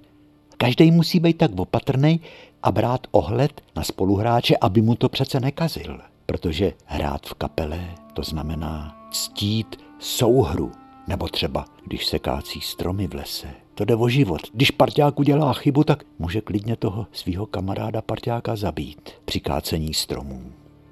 Každý 0.56 0.90
musí 0.90 1.20
být 1.20 1.38
tak 1.38 1.50
opatrný 1.56 2.20
a 2.62 2.72
brát 2.72 3.06
ohled 3.10 3.60
na 3.76 3.82
spoluhráče, 3.82 4.56
aby 4.60 4.82
mu 4.82 4.94
to 4.94 5.08
přece 5.08 5.40
nekazil. 5.40 6.00
Protože 6.26 6.72
hrát 6.84 7.26
v 7.26 7.34
kapele 7.34 7.80
to 8.14 8.22
znamená 8.22 8.96
ctít 9.10 9.76
souhru. 9.98 10.72
Nebo 11.08 11.28
třeba, 11.28 11.64
když 11.86 12.06
se 12.06 12.18
kácí 12.18 12.60
stromy 12.60 13.06
v 13.06 13.14
lese. 13.14 13.48
To 13.80 13.84
jde 13.84 13.96
o 13.96 14.08
život. 14.08 14.40
Když 14.52 14.70
parťák 14.70 15.20
udělá 15.20 15.52
chybu, 15.52 15.84
tak 15.84 16.04
může 16.18 16.40
klidně 16.40 16.76
toho 16.76 17.06
svého 17.12 17.46
kamaráda 17.46 18.02
parťáka 18.02 18.56
zabít 18.56 19.10
při 19.24 19.40
kácení 19.40 19.94
stromů. 19.94 20.42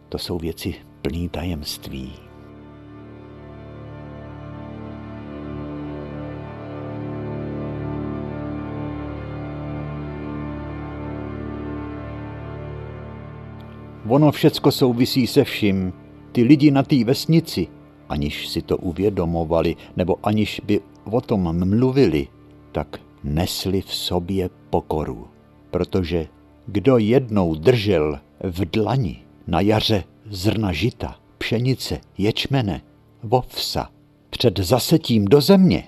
To 0.09 0.19
jsou 0.19 0.39
věci 0.39 0.75
plný 1.03 1.29
tajemství. 1.29 2.13
Ono 14.09 14.33
všecko 14.33 14.73
souvisí 14.73 15.27
se 15.27 15.45
vším. 15.45 15.93
Ty 16.33 16.43
lidi 16.43 16.71
na 16.71 16.83
té 16.83 17.05
vesnici, 17.05 17.67
aniž 18.09 18.49
si 18.49 18.63
to 18.63 18.77
uvědomovali, 18.77 19.77
nebo 19.97 20.17
aniž 20.23 20.61
by 20.65 20.81
o 21.05 21.21
tom 21.21 21.69
mluvili, 21.69 22.29
tak 22.79 23.01
nesli 23.25 23.81
v 23.81 23.95
sobě 23.95 24.51
pokoru. 24.71 25.27
Protože 25.71 26.27
kdo 26.67 26.99
jednou 26.99 27.55
držel 27.55 28.19
v 28.41 28.65
dlani 28.71 29.19
na 29.47 29.61
jaře 29.61 30.05
zrna 30.31 30.73
žita, 30.73 31.17
pšenice, 31.39 32.01
ječmene, 32.19 32.83
vovsa, 33.23 33.91
před 34.31 34.59
zasetím 34.59 35.25
do 35.25 35.41
země 35.41 35.85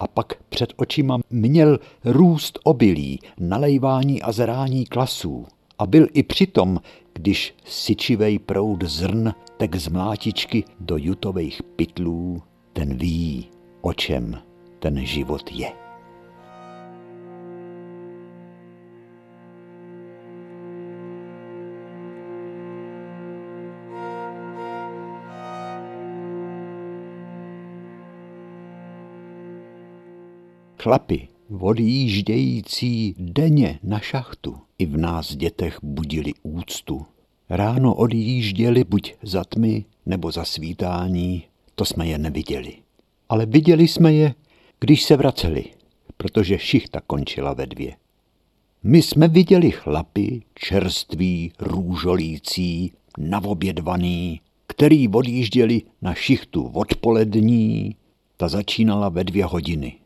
a 0.00 0.06
pak 0.06 0.34
před 0.48 0.72
očima 0.76 1.18
měl 1.30 1.78
růst 2.04 2.58
obilí, 2.64 3.18
nalejvání 3.38 4.22
a 4.22 4.32
zrání 4.32 4.84
klasů. 4.84 5.46
A 5.78 5.86
byl 5.86 6.06
i 6.12 6.22
přitom, 6.22 6.80
když 7.12 7.54
syčivej 7.64 8.38
proud 8.38 8.82
zrn 8.82 9.32
tek 9.56 9.76
z 9.76 9.88
mlátičky 9.88 10.64
do 10.80 10.96
jutových 10.96 11.62
pytlů, 11.76 12.42
ten 12.72 12.96
ví, 12.96 13.48
o 13.80 13.92
čem 13.92 14.38
ten 14.78 15.06
život 15.06 15.50
je. 15.52 15.81
Chlapy, 30.82 31.28
odjíždějící 31.60 33.14
denně 33.18 33.78
na 33.82 33.98
šachtu, 33.98 34.56
i 34.78 34.86
v 34.86 34.96
nás 34.96 35.36
dětech 35.36 35.78
budili 35.82 36.32
úctu. 36.42 37.06
Ráno 37.50 37.94
odjížděli 37.94 38.84
buď 38.84 39.14
za 39.22 39.44
tmy 39.44 39.84
nebo 40.06 40.32
za 40.32 40.44
svítání, 40.44 41.44
to 41.74 41.84
jsme 41.84 42.06
je 42.06 42.18
neviděli. 42.18 42.74
Ale 43.28 43.46
viděli 43.46 43.88
jsme 43.88 44.12
je, 44.12 44.34
když 44.80 45.02
se 45.02 45.16
vraceli, 45.16 45.64
protože 46.16 46.58
šichta 46.58 47.00
končila 47.06 47.52
ve 47.52 47.66
dvě. 47.66 47.96
My 48.82 49.02
jsme 49.02 49.28
viděli 49.28 49.70
chlapy, 49.70 50.42
čerství, 50.54 51.52
růžolící, 51.58 52.92
navobědvaný, 53.18 54.40
který 54.66 55.08
odjížděli 55.08 55.82
na 56.02 56.14
šichtu 56.14 56.70
odpolední, 56.74 57.96
ta 58.36 58.48
začínala 58.48 59.08
ve 59.08 59.24
dvě 59.24 59.44
hodiny. 59.44 60.01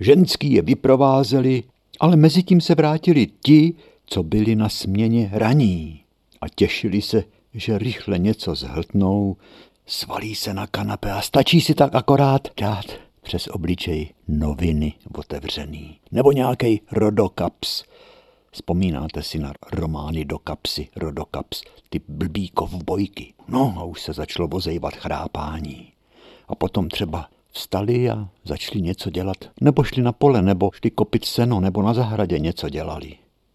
Ženský 0.00 0.52
je 0.52 0.62
vyprovázeli, 0.62 1.62
ale 2.00 2.16
mezi 2.16 2.42
tím 2.42 2.60
se 2.60 2.74
vrátili 2.74 3.26
ti, 3.40 3.74
co 4.06 4.22
byli 4.22 4.56
na 4.56 4.68
směně 4.68 5.30
raní 5.32 6.00
a 6.40 6.48
těšili 6.48 7.02
se, 7.02 7.24
že 7.54 7.78
rychle 7.78 8.18
něco 8.18 8.54
zhltnou, 8.54 9.36
svalí 9.86 10.34
se 10.34 10.54
na 10.54 10.66
kanape 10.66 11.12
a 11.12 11.20
stačí 11.20 11.60
si 11.60 11.74
tak 11.74 11.94
akorát 11.94 12.48
dát 12.60 12.84
přes 13.22 13.48
obličej 13.48 14.08
noviny 14.28 14.92
otevřený. 15.14 15.98
Nebo 16.12 16.32
nějaký 16.32 16.80
rodokaps. 16.92 17.84
Vzpomínáte 18.50 19.22
si 19.22 19.38
na 19.38 19.52
romány 19.72 20.24
do 20.24 20.38
kapsy, 20.38 20.88
rodokaps, 20.96 21.62
ty 21.88 22.00
blbý 22.08 22.48
kovbojky. 22.48 23.32
No 23.48 23.74
a 23.78 23.84
už 23.84 24.02
se 24.02 24.12
začalo 24.12 24.48
vozejvat 24.48 24.94
chrápání. 24.94 25.92
A 26.48 26.54
potom 26.54 26.88
třeba 26.88 27.28
vstali 27.56 28.10
a 28.10 28.28
začali 28.44 28.82
něco 28.82 29.10
dělat. 29.10 29.36
Nebo 29.60 29.84
šli 29.84 30.02
na 30.02 30.12
pole, 30.12 30.42
nebo 30.42 30.70
šli 30.74 30.90
kopit 30.90 31.24
seno, 31.24 31.60
nebo 31.60 31.82
na 31.82 31.94
zahradě 31.94 32.38
něco 32.38 32.68
dělali. 32.68 33.14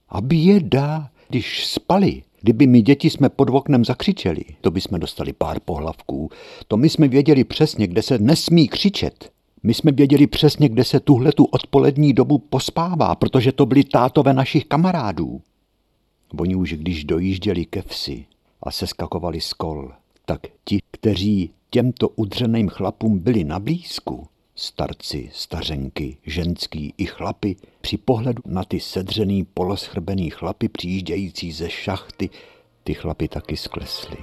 A 0.10 0.22
běda, 0.22 1.10
když 1.30 1.68
spali, 1.68 2.24
Kdyby 2.44 2.68
my 2.68 2.82
děti 2.82 3.10
jsme 3.10 3.30
pod 3.30 3.50
oknem 3.50 3.86
zakřičeli, 3.86 4.44
to 4.62 4.72
by 4.72 4.82
jsme 4.82 5.00
dostali 5.00 5.34
pár 5.34 5.60
pohlavků. 5.60 6.30
To 6.68 6.78
my 6.78 6.90
jsme 6.90 7.08
věděli 7.08 7.44
přesně, 7.44 7.88
kde 7.88 8.02
se 8.02 8.18
nesmí 8.18 8.68
křičet. 8.68 9.32
My 9.64 9.74
jsme 9.74 9.92
věděli 9.92 10.28
přesně, 10.28 10.70
kde 10.70 10.84
se 10.84 11.00
tuhle 11.00 11.32
tu 11.32 11.46
odpolední 11.46 12.14
dobu 12.14 12.38
pospává, 12.38 13.16
protože 13.16 13.52
to 13.52 13.66
byli 13.66 13.84
tátové 13.84 14.34
našich 14.34 14.66
kamarádů. 14.66 15.42
Oni 16.40 16.56
už 16.56 16.74
když 16.74 17.04
dojížděli 17.04 17.66
ke 17.66 17.82
vsi 17.82 18.26
a 18.64 18.72
seskakovali 18.72 19.42
z 19.42 19.54
kol, 19.54 19.92
tak 20.26 20.42
ti, 20.66 20.80
kteří 20.92 21.52
těmto 21.72 22.10
udřeným 22.10 22.70
chlapům 22.70 23.20
byli 23.20 23.44
na 23.44 23.60
blízku, 23.60 24.28
starci, 24.56 25.30
stařenky, 25.34 26.18
ženský 26.26 26.94
i 26.98 27.06
chlapy, 27.06 27.56
při 27.82 27.98
pohledu 27.98 28.42
na 28.46 28.64
ty 28.64 28.80
sedřený, 28.80 29.44
poloschrbený 29.54 30.30
chlapy 30.30 30.70
přijíždějící 30.70 31.52
ze 31.52 31.70
šachty, 31.70 32.30
ty 32.84 32.94
chlapy 32.94 33.28
taky 33.28 33.58
sklesly. 33.58 34.18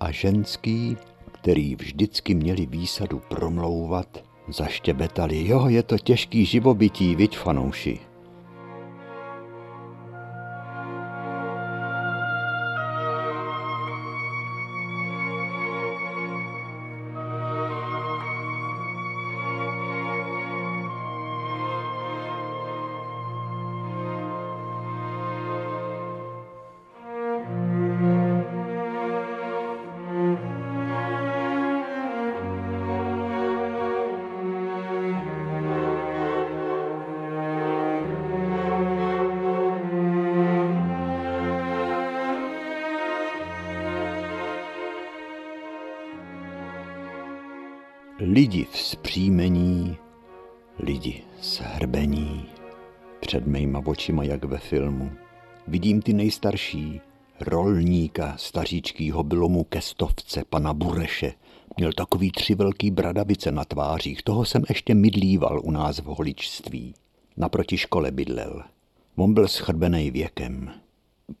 A 0.00 0.10
ženský, 0.10 0.96
který 1.32 1.76
vždycky 1.76 2.34
měli 2.34 2.66
výsadu 2.66 3.22
promlouvat, 3.28 4.24
zaštěbetali, 4.48 5.48
jo, 5.48 5.68
je 5.68 5.82
to 5.82 5.98
těžký 5.98 6.44
živobytí, 6.44 7.16
viď 7.16 7.38
fanouši. 7.38 8.00
Lidi 48.34 48.66
vzpřímení, 48.70 49.96
lidi 50.78 51.22
shrbení, 51.42 52.46
před 53.20 53.46
mýma 53.46 53.82
očima 53.84 54.24
jak 54.24 54.44
ve 54.44 54.58
filmu. 54.58 55.10
Vidím 55.66 56.02
ty 56.02 56.12
nejstarší, 56.12 57.00
rolníka 57.40 58.34
staříčkýho 58.36 59.22
bylo 59.22 59.48
mu 59.48 59.64
ke 59.64 59.80
stovce, 59.80 60.42
pana 60.50 60.74
Bureše. 60.74 61.32
Měl 61.76 61.92
takový 61.92 62.30
tři 62.30 62.54
velký 62.54 62.90
bradavice 62.90 63.52
na 63.52 63.64
tvářích, 63.64 64.22
toho 64.22 64.44
jsem 64.44 64.62
ještě 64.68 64.94
mydlíval 64.94 65.60
u 65.64 65.70
nás 65.70 65.98
v 65.98 66.04
holičství. 66.04 66.94
Naproti 67.36 67.78
škole 67.78 68.10
bydlel. 68.10 68.62
On 69.16 69.34
byl 69.34 69.48
schrbený 69.48 70.10
věkem. 70.10 70.70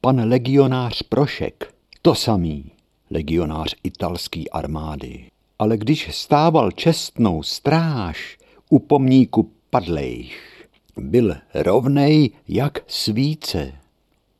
Pan 0.00 0.28
legionář 0.28 1.02
Prošek, 1.02 1.74
to 2.02 2.14
samý, 2.14 2.72
legionář 3.10 3.74
italský 3.82 4.50
armády, 4.50 5.30
ale 5.58 5.76
když 5.76 6.16
stával 6.16 6.70
čestnou 6.70 7.42
stráž 7.42 8.38
u 8.70 8.78
pomníku 8.78 9.50
padlejch, 9.70 10.68
byl 10.96 11.36
rovnej 11.54 12.30
jak 12.48 12.84
svíce. 12.86 13.72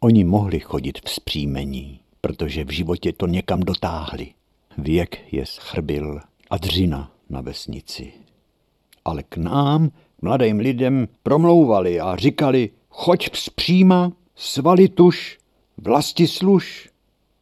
Oni 0.01 0.25
mohli 0.25 0.61
chodit 0.61 0.99
v 1.05 1.11
zpříjmení, 1.11 2.01
protože 2.21 2.65
v 2.65 2.71
životě 2.71 3.13
to 3.13 3.27
někam 3.27 3.61
dotáhli. 3.61 4.29
Věk 4.79 5.33
je 5.33 5.47
schrbil 5.47 6.21
a 6.51 6.57
dřina 6.57 7.11
na 7.31 7.41
vesnici. 7.41 8.13
Ale 9.05 9.23
k 9.23 9.37
nám, 9.37 9.91
mladým 10.23 10.59
lidem, 10.59 11.09
promlouvali 11.23 12.01
a 12.01 12.17
říkali, 12.17 12.71
choď 12.89 13.31
vzpříma, 13.31 14.13
svali 14.37 14.89
tuš, 14.89 15.39
vlasti 15.77 16.27
služ. 16.27 16.91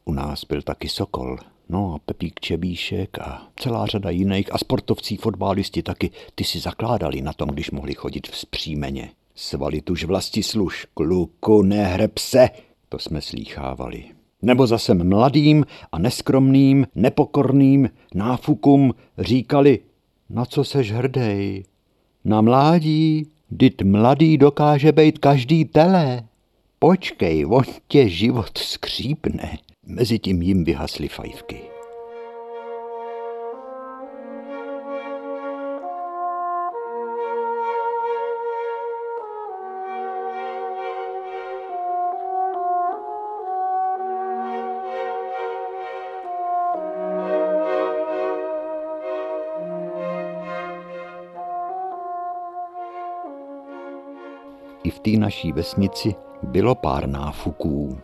U 0.04 0.12
nás 0.12 0.44
byl 0.44 0.62
taky 0.62 0.88
sokol, 0.88 1.38
No 1.72 1.94
a 1.94 1.98
Pepík 1.98 2.40
Čebíšek 2.40 3.18
a 3.18 3.48
celá 3.56 3.86
řada 3.86 4.10
jiných 4.10 4.54
a 4.54 4.58
sportovcí, 4.58 5.16
fotbalisti 5.16 5.82
taky, 5.82 6.10
ty 6.34 6.44
si 6.44 6.60
zakládali 6.60 7.22
na 7.22 7.32
tom, 7.32 7.48
když 7.48 7.70
mohli 7.70 7.94
chodit 7.94 8.26
v 8.26 8.36
zpřímeně. 8.36 9.10
Svali 9.34 9.80
tuž 9.80 10.04
vlasti 10.04 10.42
služ, 10.42 10.86
kluku, 10.94 11.62
nehreb 11.62 12.18
se, 12.18 12.48
to 12.88 12.98
jsme 12.98 13.20
slýchávali. 13.20 14.04
Nebo 14.42 14.66
zase 14.66 14.94
mladým 14.94 15.64
a 15.92 15.98
neskromným, 15.98 16.86
nepokorným 16.94 17.90
náfukům 18.14 18.94
říkali, 19.18 19.78
na 20.30 20.44
co 20.44 20.64
seš 20.64 20.92
hrdej? 20.92 21.64
Na 22.24 22.40
mládí, 22.40 23.26
dit 23.50 23.82
mladý 23.82 24.38
dokáže 24.38 24.92
být 24.92 25.18
každý 25.18 25.64
tele. 25.64 26.22
Počkej, 26.78 27.46
on 27.46 27.64
tě 27.88 28.08
život 28.08 28.58
skřípne. 28.58 29.58
Mezitím 29.86 30.42
jim 30.42 30.64
vyhasly 30.64 31.08
fajfky. 31.08 31.60
I 54.84 54.90
v 54.90 54.98
té 54.98 55.10
naší 55.10 55.52
vesnici 55.52 56.14
bylo 56.42 56.74
pár 56.74 57.08
náfuků 57.08 57.98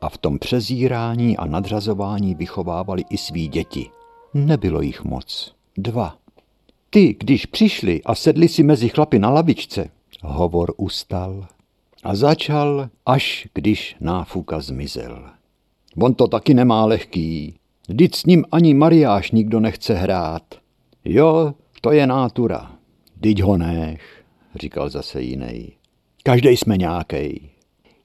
a 0.00 0.08
v 0.08 0.18
tom 0.18 0.38
přezírání 0.38 1.36
a 1.36 1.46
nadřazování 1.46 2.34
vychovávali 2.34 3.04
i 3.10 3.18
svý 3.18 3.48
děti. 3.48 3.90
Nebylo 4.34 4.80
jich 4.80 5.04
moc. 5.04 5.54
Dva. 5.76 6.16
Ty, 6.90 7.16
když 7.18 7.46
přišli 7.46 8.02
a 8.02 8.14
sedli 8.14 8.48
si 8.48 8.62
mezi 8.62 8.88
chlapy 8.88 9.18
na 9.18 9.30
lavičce, 9.30 9.90
hovor 10.22 10.74
ustal 10.76 11.46
a 12.04 12.14
začal, 12.14 12.88
až 13.06 13.48
když 13.54 13.96
náfuka 14.00 14.60
zmizel. 14.60 15.30
On 16.02 16.14
to 16.14 16.28
taky 16.28 16.54
nemá 16.54 16.84
lehký. 16.84 17.54
Vždyť 17.88 18.16
s 18.16 18.26
ním 18.26 18.44
ani 18.52 18.74
Mariáš 18.74 19.30
nikdo 19.30 19.60
nechce 19.60 19.94
hrát. 19.94 20.42
Jo, 21.04 21.54
to 21.80 21.92
je 21.92 22.06
nátura. 22.06 22.72
Dyť 23.16 23.42
ho 23.42 23.56
nech, 23.56 24.24
říkal 24.54 24.88
zase 24.88 25.22
jiný. 25.22 25.72
Každej 26.22 26.56
jsme 26.56 26.76
nějakej. 26.76 27.40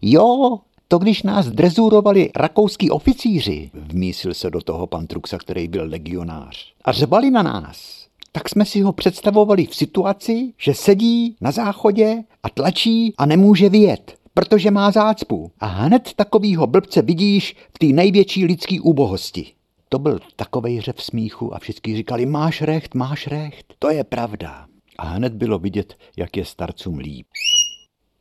Jo, 0.01 0.59
to 0.93 0.99
když 0.99 1.23
nás 1.23 1.47
drezurovali 1.47 2.29
rakouský 2.35 2.91
oficíři, 2.91 3.71
vmísil 3.73 4.33
se 4.33 4.49
do 4.49 4.61
toho 4.61 4.87
pan 4.87 5.07
Truxa, 5.07 5.37
který 5.37 5.67
byl 5.67 5.89
legionář, 5.89 6.73
a 6.85 6.91
řvali 6.91 7.31
na 7.31 7.43
nás. 7.43 8.07
tak 8.31 8.49
jsme 8.49 8.65
si 8.65 8.81
ho 8.81 8.93
představovali 8.93 9.65
v 9.65 9.75
situaci, 9.75 10.53
že 10.57 10.73
sedí 10.73 11.35
na 11.41 11.51
záchodě 11.51 12.23
a 12.43 12.49
tlačí 12.49 13.13
a 13.17 13.25
nemůže 13.25 13.69
vyjet, 13.69 14.17
protože 14.33 14.71
má 14.71 14.91
zácpu. 14.91 15.51
A 15.59 15.65
hned 15.65 16.09
takovýho 16.15 16.67
blbce 16.67 17.01
vidíš 17.01 17.55
v 17.75 17.79
té 17.79 17.85
největší 17.85 18.45
lidské 18.45 18.81
úbohosti. 18.81 19.45
To 19.89 19.99
byl 19.99 20.19
takovej 20.35 20.81
řev 20.81 21.03
smíchu 21.03 21.55
a 21.55 21.59
všichni 21.59 21.95
říkali, 21.95 22.25
máš 22.25 22.61
recht, 22.61 22.95
máš 22.95 23.27
recht. 23.27 23.73
To 23.79 23.89
je 23.89 24.03
pravda. 24.03 24.67
A 24.97 25.05
hned 25.05 25.33
bylo 25.33 25.59
vidět, 25.59 25.93
jak 26.17 26.37
je 26.37 26.45
starcům 26.45 26.97
líp. 26.97 27.27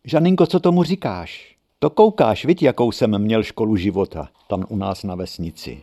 Žaninko, 0.05 0.47
co 0.47 0.61
tomu 0.61 0.83
říkáš? 0.83 1.52
To 1.83 1.91
koukáš, 1.91 2.45
vidí, 2.45 2.67
jakou 2.67 2.93
jsem 2.93 3.19
měl 3.19 3.43
školu 3.43 3.77
života, 3.77 4.29
tam 4.49 4.65
u 4.69 4.77
nás 4.77 5.03
na 5.03 5.15
vesnici. 5.15 5.83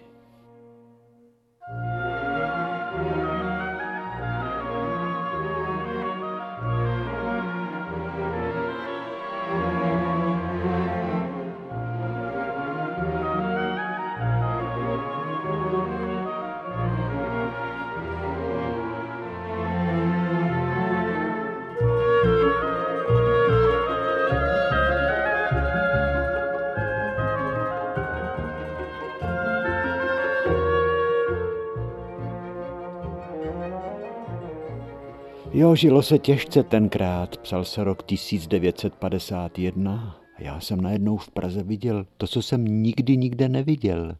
Jo, 35.60 35.76
žilo 35.76 36.02
se 36.02 36.19
těžce 36.19 36.63
tenkrát, 36.63 37.38
psal 37.38 37.65
se 37.65 37.84
rok 37.84 38.04
1951 38.04 40.17
a 40.38 40.43
já 40.43 40.60
jsem 40.60 40.82
najednou 40.82 41.17
v 41.17 41.32
Praze 41.32 41.63
viděl 41.63 42.06
to, 42.17 42.28
co 42.28 42.41
jsem 42.41 42.65
nikdy 42.65 43.17
nikde 43.17 43.50
neviděl. 43.50 44.15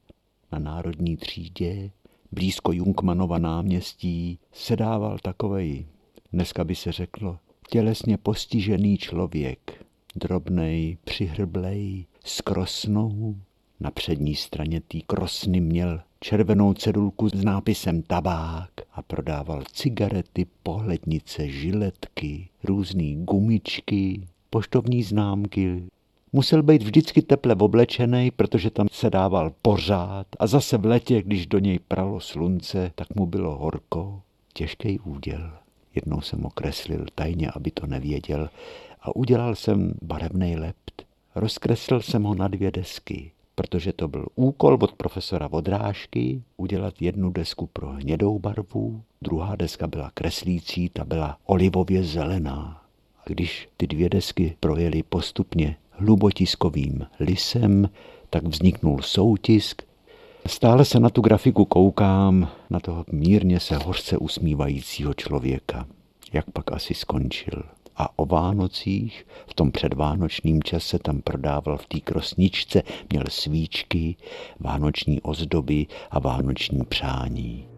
Na 0.52 0.60
národní 0.60 1.18
třídě, 1.18 1.92
blízko 2.32 2.72
Junkmanova 2.72 3.38
náměstí, 3.38 4.40
sedával 4.52 5.18
takovej, 5.22 5.86
dneska 6.34 6.64
by 6.64 6.76
se 6.76 6.92
řeklo, 6.92 7.38
tělesně 7.70 8.18
postižený 8.18 8.98
člověk, 8.98 9.86
drobnej, 10.16 10.98
přihrblej, 11.04 12.06
s 12.26 12.42
krosnou. 12.42 13.36
Na 13.80 13.92
přední 13.92 14.36
straně 14.36 14.82
té 14.82 14.98
krosny 15.08 15.62
měl 15.62 16.02
červenou 16.20 16.74
cedulku 16.74 17.30
s 17.30 17.44
nápisem 17.44 18.02
tabák 18.02 18.70
a 18.94 19.02
prodával 19.02 19.64
cigarety, 19.72 20.48
pohlednice, 20.64 21.48
žiletky, 21.48 22.50
různé 22.64 23.16
gumičky, 23.16 24.22
poštovní 24.50 25.04
známky. 25.04 25.84
Musel 26.34 26.64
být 26.64 26.84
vždycky 26.84 27.22
teple 27.22 27.56
oblečený, 27.56 28.32
protože 28.32 28.70
tam 28.70 28.88
se 28.92 29.10
dával 29.10 29.52
pořád 29.62 30.28
a 30.40 30.48
zase 30.48 30.78
v 30.78 30.86
letě, 30.86 31.22
když 31.22 31.48
do 31.48 31.60
něj 31.60 31.80
pralo 31.80 32.20
slunce, 32.20 32.92
tak 32.96 33.16
mu 33.16 33.26
bylo 33.26 33.58
horko. 33.58 34.22
Těžký 34.54 35.00
úděl. 35.00 35.52
Jednou 35.96 36.22
jsem 36.22 36.46
okreslil 36.46 37.06
tajně, 37.16 37.52
aby 37.52 37.72
to 37.72 37.88
nevěděl 37.88 38.50
a 39.02 39.16
udělal 39.16 39.56
jsem 39.56 39.94
barevný 40.02 40.58
lept. 40.58 41.04
Rozkreslil 41.36 42.02
jsem 42.02 42.24
ho 42.24 42.36
na 42.36 42.48
dvě 42.48 42.72
desky 42.72 43.32
protože 43.60 43.94
to 43.94 44.08
byl 44.08 44.26
úkol 44.36 44.78
od 44.82 44.92
profesora 44.94 45.48
Vodrážky 45.48 46.42
udělat 46.58 47.02
jednu 47.02 47.30
desku 47.30 47.68
pro 47.74 47.88
hnědou 47.90 48.40
barvu, 48.40 49.02
druhá 49.22 49.56
deska 49.56 49.88
byla 49.88 50.12
kreslící, 50.14 50.90
ta 50.90 51.06
byla 51.06 51.38
olivově 51.46 52.04
zelená. 52.04 52.82
A 53.20 53.22
když 53.26 53.70
ty 53.78 53.88
dvě 53.88 54.10
desky 54.10 54.56
projeli 54.60 55.04
postupně 55.04 55.76
hlubotiskovým 55.92 57.06
lisem, 57.20 57.90
tak 58.30 58.44
vzniknul 58.44 59.02
soutisk. 59.02 59.82
Stále 60.46 60.86
se 60.86 61.00
na 61.00 61.10
tu 61.10 61.22
grafiku 61.22 61.66
koukám, 61.66 62.50
na 62.70 62.80
toho 62.80 63.06
mírně 63.12 63.60
se 63.60 63.76
hořce 63.78 64.18
usmívajícího 64.18 65.14
člověka. 65.14 65.88
Jak 66.34 66.52
pak 66.52 66.72
asi 66.72 66.94
skončil 66.94 67.64
a 68.00 68.20
o 68.20 68.26
Vánocích, 68.26 69.28
v 69.48 69.54
tom 69.54 69.72
předvánočním 69.72 70.64
čase 70.64 71.00
tam 71.00 71.22
prodával 71.22 71.78
v 71.78 71.86
té 71.86 72.00
krosničce, 72.00 72.84
měl 73.10 73.24
svíčky, 73.30 74.16
vánoční 74.60 75.22
ozdoby 75.22 75.88
a 76.12 76.20
vánoční 76.20 76.86
přání. 76.86 77.69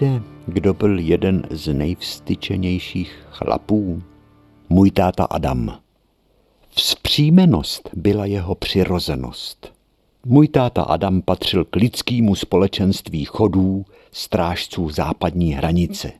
Víte, 0.00 0.22
kdo 0.46 0.74
byl 0.74 0.98
jeden 0.98 1.42
z 1.50 1.74
nejvstyčenějších 1.74 3.18
chlapů? 3.30 4.02
Můj 4.68 4.90
táta 4.90 5.24
Adam. 5.24 5.78
Vzpřímenost 6.70 7.90
byla 7.94 8.24
jeho 8.24 8.54
přirozenost. 8.54 9.72
Můj 10.26 10.48
táta 10.48 10.82
Adam 10.82 11.22
patřil 11.22 11.64
k 11.64 11.76
lidskému 11.76 12.34
společenství 12.34 13.24
chodů, 13.24 13.84
strážců 14.12 14.90
západní 14.90 15.52
hranice. 15.52 16.12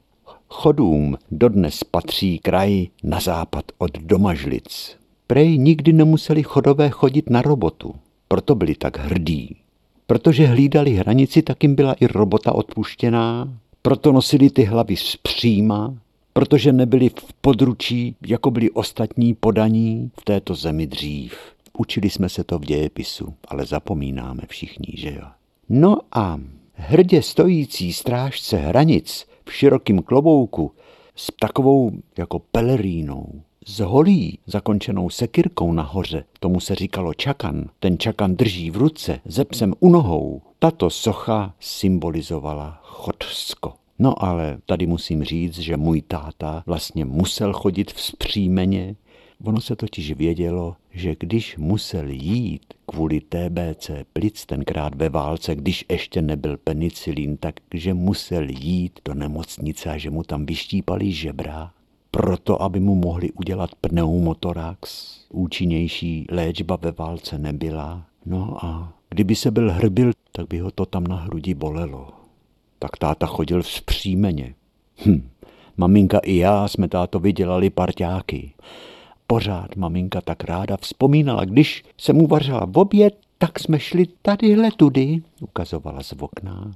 Chodům 0.49 1.17
dodnes 1.31 1.85
patří 1.85 2.39
kraj 2.39 2.87
na 3.03 3.21
západ 3.21 3.65
od 3.79 3.99
Domažlic. 3.99 4.97
Prej 5.27 5.59
nikdy 5.59 5.93
nemuseli 5.93 6.43
chodové 6.43 6.91
chodit 6.91 7.31
na 7.31 7.43
robotu, 7.43 7.95
proto 8.29 8.55
byli 8.55 8.75
tak 8.75 8.99
hrdí. 8.99 9.57
Protože 10.07 10.47
hlídali 10.47 10.95
hranici, 10.95 11.43
tak 11.43 11.63
jim 11.63 11.75
byla 11.75 11.93
i 11.93 12.07
robota 12.07 12.53
odpuštěná, 12.53 13.49
proto 13.83 14.13
nosili 14.13 14.51
ty 14.51 14.65
hlavy 14.65 14.97
zpříma, 14.97 15.95
protože 16.33 16.73
nebyli 16.73 17.09
v 17.09 17.33
područí, 17.41 18.17
jako 18.27 18.51
byli 18.51 18.71
ostatní 18.71 19.35
podaní 19.35 20.11
v 20.21 20.25
této 20.25 20.55
zemi 20.55 20.87
dřív. 20.87 21.35
Učili 21.79 22.11
jsme 22.11 22.29
se 22.29 22.45
to 22.45 22.59
v 22.59 22.65
dějepisu, 22.65 23.35
ale 23.49 23.67
zapomínáme 23.67 24.43
všichni, 24.49 24.95
že 24.97 25.15
jo. 25.15 25.27
No 25.69 25.99
a 26.13 26.41
hrdě 26.75 27.23
stojící 27.23 27.93
strážce 27.93 28.57
hranic 28.57 29.27
v 29.45 29.53
širokém 29.53 30.03
klobouku 30.03 30.73
s 31.17 31.33
takovou 31.41 31.93
jako 32.19 32.39
pelerínou, 32.39 33.43
s 33.67 33.81
holí 33.81 34.39
zakončenou 34.47 35.11
sekirkou 35.11 35.73
nahoře, 35.73 36.25
tomu 36.41 36.61
se 36.61 36.75
říkalo 36.75 37.15
čakan, 37.15 37.65
ten 37.81 37.99
čakan 37.99 38.37
drží 38.37 38.71
v 38.71 38.77
ruce, 38.77 39.21
ze 39.25 39.45
psem 39.45 39.75
u 39.81 39.91
nohou. 39.91 40.43
Tato 40.63 40.91
socha 40.91 41.55
symbolizovala 41.61 42.81
Chodsko. 42.83 43.75
No 43.99 44.25
ale 44.25 44.59
tady 44.67 44.87
musím 44.87 45.25
říct, 45.25 45.59
že 45.59 45.77
můj 45.77 46.03
táta 46.03 46.63
vlastně 46.67 47.05
musel 47.05 47.53
chodit 47.53 47.93
v 47.93 48.01
zpřímeně. 48.01 48.97
Ono 49.45 49.61
se 49.61 49.77
totiž 49.77 50.13
vědělo, 50.13 50.77
že 50.91 51.17
když 51.21 51.57
musel 51.57 52.09
jít 52.09 52.63
kvůli 52.87 53.21
TBC 53.21 53.91
plic 54.13 54.47
tenkrát 54.47 54.95
ve 54.95 55.09
válce, 55.09 55.55
když 55.55 55.85
ještě 55.91 56.23
nebyl 56.23 56.57
penicilín, 56.57 57.39
takže 57.69 57.95
musel 57.95 58.49
jít 58.49 59.01
do 59.05 59.15
nemocnice 59.15 59.91
a 59.91 59.99
že 59.99 60.11
mu 60.11 60.23
tam 60.23 60.47
vyštípali 60.47 61.13
žebra 61.13 61.73
proto, 62.11 62.63
aby 62.63 62.81
mu 62.81 62.95
mohli 62.95 63.33
udělat 63.33 63.71
pneumotorax. 63.81 65.17
Účinnější 65.31 66.27
léčba 66.31 66.77
ve 66.77 66.93
válce 66.93 67.39
nebyla. 67.39 68.05
No 68.27 68.65
a 68.65 69.00
kdyby 69.11 69.37
se 69.37 69.51
byl 69.51 69.73
hrbil, 69.73 70.13
tak 70.33 70.49
by 70.49 70.59
ho 70.59 70.71
to 70.71 70.87
tam 70.87 71.05
na 71.05 71.17
hrudi 71.17 71.55
bolelo. 71.55 72.09
Tak 72.79 72.97
táta 72.97 73.27
chodil 73.27 73.63
vzpřímeně. 73.63 74.55
Hm, 75.07 75.29
maminka 75.77 76.19
i 76.19 76.37
já 76.37 76.69
jsme 76.69 76.89
táto 76.89 77.19
vydělali 77.19 77.71
parťáky. 77.71 78.53
Pořád 79.27 79.77
maminka 79.77 80.21
tak 80.21 80.45
ráda 80.45 80.77
vzpomínala, 80.77 81.45
když 81.45 81.85
se 81.99 82.13
mu 82.13 82.27
vařila 82.27 82.65
v 82.65 82.79
oběd, 82.79 83.19
tak 83.39 83.59
jsme 83.59 83.81
šli 83.81 84.07
tadyhle 84.23 84.71
tudy, 84.77 85.23
ukazovala 85.41 86.03
z 86.03 86.13
okna. 86.13 86.73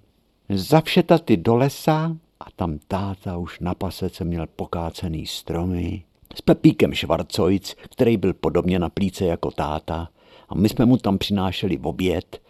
Zavšetaty 0.48 1.36
do 1.36 1.54
lesa 1.54 2.16
a 2.40 2.44
tam 2.56 2.78
táta 2.88 3.36
už 3.36 3.60
na 3.60 3.74
pasece 3.74 4.24
měl 4.24 4.46
pokácený 4.56 5.26
stromy 5.26 6.02
s 6.34 6.40
Pepíkem 6.40 6.94
Švarcojc, 6.94 7.74
který 7.74 8.16
byl 8.16 8.34
podobně 8.34 8.78
na 8.78 8.88
plíce 8.88 9.24
jako 9.24 9.50
táta 9.50 10.08
a 10.54 10.56
my 10.56 10.68
jsme 10.68 10.84
mu 10.86 10.96
tam 10.96 11.18
přinášeli 11.18 11.78
oběd. 11.78 12.40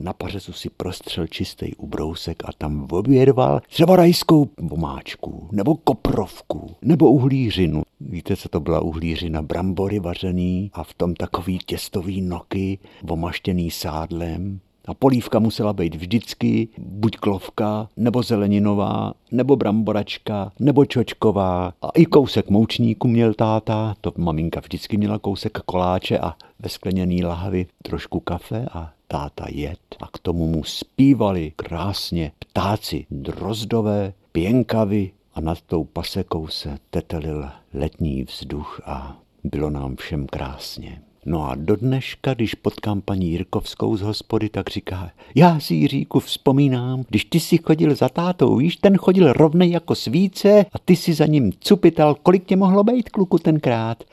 na 0.00 0.12
pařezu 0.12 0.52
si 0.52 0.70
prostřel 0.70 1.26
čistý 1.26 1.74
ubrousek 1.74 2.42
a 2.44 2.48
tam 2.58 2.88
obědval 2.90 3.60
třeba 3.68 3.96
rajskou 3.96 4.48
vomáčku, 4.58 5.48
nebo 5.52 5.74
koprovku, 5.74 6.76
nebo 6.82 7.10
uhlířinu. 7.10 7.82
Víte, 8.00 8.36
co 8.36 8.48
to 8.48 8.60
byla 8.60 8.80
uhlířina? 8.80 9.42
Brambory 9.42 9.98
vařený 9.98 10.70
a 10.74 10.84
v 10.84 10.94
tom 10.94 11.14
takový 11.14 11.58
těstový 11.66 12.20
noky, 12.20 12.78
vomaštěný 13.02 13.70
sádlem, 13.70 14.60
a 14.86 14.94
polívka 14.94 15.38
musela 15.38 15.72
být 15.72 15.94
vždycky 15.94 16.68
buď 16.78 17.16
klovka, 17.16 17.88
nebo 17.96 18.22
zeleninová, 18.22 19.12
nebo 19.32 19.56
bramboračka, 19.56 20.52
nebo 20.60 20.84
čočková. 20.84 21.72
A 21.82 21.88
i 21.94 22.06
kousek 22.06 22.50
moučníku 22.50 23.08
měl 23.08 23.34
táta, 23.34 23.94
to 24.00 24.12
maminka 24.16 24.60
vždycky 24.60 24.96
měla 24.96 25.18
kousek 25.18 25.58
koláče 25.58 26.18
a 26.18 26.34
ve 26.58 26.68
skleněný 26.68 27.24
lahvi 27.24 27.66
trošku 27.82 28.20
kafe 28.20 28.66
a 28.72 28.92
táta 29.08 29.46
jed. 29.48 29.78
A 30.00 30.06
k 30.06 30.18
tomu 30.18 30.46
mu 30.48 30.64
zpívali 30.64 31.52
krásně 31.56 32.32
ptáci 32.38 33.06
drozdové, 33.10 34.12
pěnkavy 34.32 35.10
a 35.34 35.40
nad 35.40 35.60
tou 35.62 35.84
pasekou 35.84 36.48
se 36.48 36.78
tetelil 36.90 37.48
letní 37.74 38.22
vzduch 38.22 38.80
a 38.84 39.16
bylo 39.44 39.70
nám 39.70 39.96
všem 39.96 40.26
krásně. 40.26 41.02
No 41.28 41.50
a 41.50 41.54
do 41.54 41.76
dneška, 41.76 42.34
když 42.34 42.54
potkám 42.54 43.00
paní 43.00 43.30
Jirkovskou 43.30 43.96
z 43.96 44.00
hospody, 44.00 44.48
tak 44.48 44.70
říká, 44.70 45.10
já 45.34 45.60
si 45.60 45.74
Jiříku 45.74 46.20
vzpomínám, 46.20 47.04
když 47.08 47.24
ty 47.24 47.40
si 47.40 47.58
chodil 47.58 47.94
za 47.94 48.08
tátou, 48.08 48.56
víš, 48.56 48.76
ten 48.76 48.96
chodil 48.96 49.32
rovnej 49.32 49.70
jako 49.70 49.94
svíce 49.94 50.66
a 50.72 50.78
ty 50.78 50.96
si 50.96 51.14
za 51.14 51.26
ním 51.26 51.52
cupital, 51.60 52.14
kolik 52.14 52.44
tě 52.44 52.56
mohlo 52.56 52.84
být, 52.84 53.10
kluku, 53.10 53.38
tenkrát? 53.38 54.04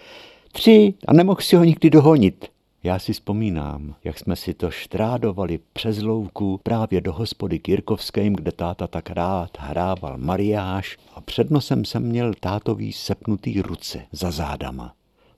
Tři 0.52 0.94
a 1.08 1.14
nemohl 1.14 1.42
si 1.42 1.56
ho 1.56 1.64
nikdy 1.64 1.90
dohonit. 1.90 2.46
Já 2.84 3.00
si 3.00 3.14
vzpomínám, 3.14 3.96
jak 4.04 4.20
jsme 4.20 4.36
si 4.36 4.54
to 4.54 4.72
štrádovali 4.72 5.60
přes 5.74 6.02
louku 6.02 6.60
právě 6.64 7.02
do 7.02 7.14
hospody 7.14 7.60
k 7.60 7.70
Jirkovským, 7.70 8.34
kde 8.34 8.52
táta 8.52 8.88
tak 8.88 9.10
rád 9.10 9.50
hrával 9.60 10.18
mariáš 10.18 10.98
a 11.16 11.22
před 11.22 11.52
nosem 11.52 11.86
jsem 11.86 12.04
měl 12.04 12.34
tátový 12.40 12.94
sepnutý 12.94 13.62
ruce 13.62 14.02
za 14.12 14.32
zádama. 14.32 14.94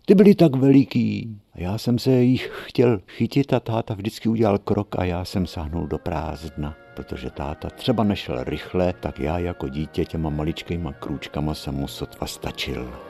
Ty 0.08 0.16
byly 0.16 0.36
tak 0.36 0.56
veliký. 0.56 1.38
A 1.54 1.62
já 1.62 1.78
jsem 1.78 2.00
se 2.00 2.12
jich 2.12 2.52
chtěl 2.66 3.02
chytit 3.08 3.54
a 3.54 3.60
táta 3.60 3.94
vždycky 3.94 4.30
udělal 4.30 4.58
krok 4.58 4.96
a 5.00 5.04
já 5.04 5.26
jsem 5.26 5.48
sáhnul 5.48 5.88
do 5.88 5.98
prázdna. 5.98 6.76
Protože 6.96 7.30
táta 7.30 7.70
třeba 7.70 8.04
nešel 8.04 8.44
rychle, 8.44 8.94
tak 8.94 9.20
já 9.20 9.40
jako 9.40 9.70
dítě 9.70 10.06
těma 10.06 10.30
maličkýma 10.30 10.94
krůčkama 10.94 11.54
jsem 11.54 11.76
mu 11.76 11.88
sotva 11.88 12.28
stačil. 12.28 13.05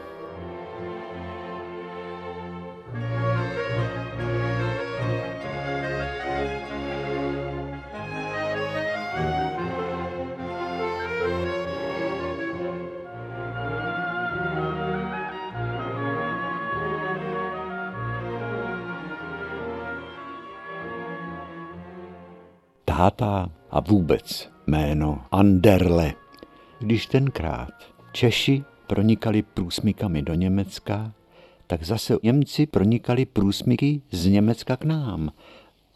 Táta 23.06 23.52
a 23.72 23.80
vůbec 23.80 24.50
jméno 24.68 25.22
Anderle. 25.32 26.13
Když 26.80 27.06
tenkrát 27.06 27.70
Češi 28.12 28.63
pronikali 28.88 29.41
průsmykami 29.41 30.22
do 30.22 30.34
Německa, 30.34 31.12
tak 31.68 31.84
zase 31.84 32.18
Němci 32.24 32.65
pronikali 32.65 33.26
průsmyky 33.26 34.02
z 34.12 34.26
Německa 34.26 34.78
k 34.78 34.84
nám 34.84 35.32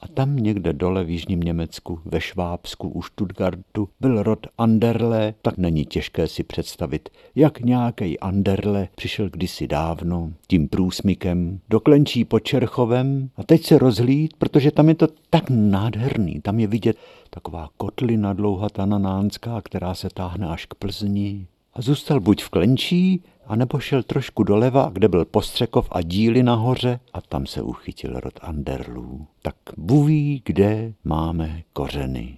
a 0.02 0.08
tam 0.08 0.36
někde 0.36 0.74
dole 0.74 1.04
v 1.04 1.10
jižním 1.10 1.40
Německu, 1.40 2.00
ve 2.06 2.22
Švábsku, 2.22 2.90
u 2.90 3.02
Stuttgartu, 3.02 3.90
byl 4.00 4.24
rod 4.24 4.48
Anderle, 4.58 5.34
tak 5.42 5.58
není 5.58 5.86
těžké 5.86 6.28
si 6.28 6.44
představit, 6.44 7.10
jak 7.36 7.60
nějaký 7.60 8.20
Anderle 8.20 8.88
přišel 8.96 9.30
kdysi 9.30 9.68
dávno 9.68 10.34
tím 10.48 10.68
průsmykem 10.68 11.60
do 11.70 11.80
Klenčí 11.80 12.26
pod 12.26 12.40
Čerchovem 12.40 13.30
a 13.36 13.44
teď 13.44 13.66
se 13.66 13.78
rozhlíd, 13.78 14.34
protože 14.38 14.72
tam 14.72 14.90
je 14.90 14.96
to 14.96 15.08
tak 15.30 15.44
nádherný, 15.50 16.42
tam 16.42 16.60
je 16.60 16.68
vidět 16.68 16.98
taková 17.30 17.70
kotlina 17.78 18.34
dlouhatá 18.34 18.86
nanánská, 18.86 19.62
která 19.62 19.94
se 19.94 20.10
táhne 20.14 20.48
až 20.48 20.66
k 20.66 20.76
Plzni. 20.76 21.48
A 21.74 21.82
zůstal 21.82 22.20
buď 22.20 22.44
v 22.44 22.50
Klenčí, 22.50 23.24
anebo 23.50 23.80
šel 23.80 24.04
trošku 24.04 24.44
doleva, 24.44 24.90
kde 24.94 25.08
byl 25.08 25.26
Postřekov 25.26 25.88
a 25.92 26.02
díly 26.02 26.44
nahoře 26.44 27.00
a 27.14 27.22
tam 27.22 27.46
se 27.46 27.62
uchytil 27.62 28.20
rod 28.20 28.34
Anderlů. 28.42 29.28
Tak 29.42 29.56
buví, 29.78 30.42
kde 30.46 30.94
máme 31.04 31.62
kořeny. 31.74 32.38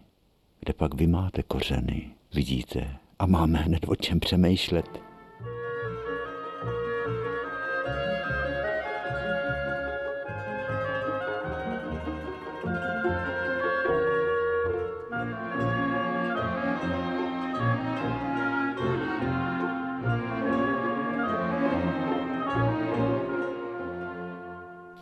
Kde 0.60 0.74
pak 0.74 0.94
vy 0.94 1.08
máte 1.08 1.44
kořeny, 1.44 2.12
vidíte. 2.34 2.88
A 3.20 3.26
máme 3.26 3.60
hned 3.60 3.86
o 3.88 3.96
čem 3.96 4.20
přemýšlet. 4.20 5.11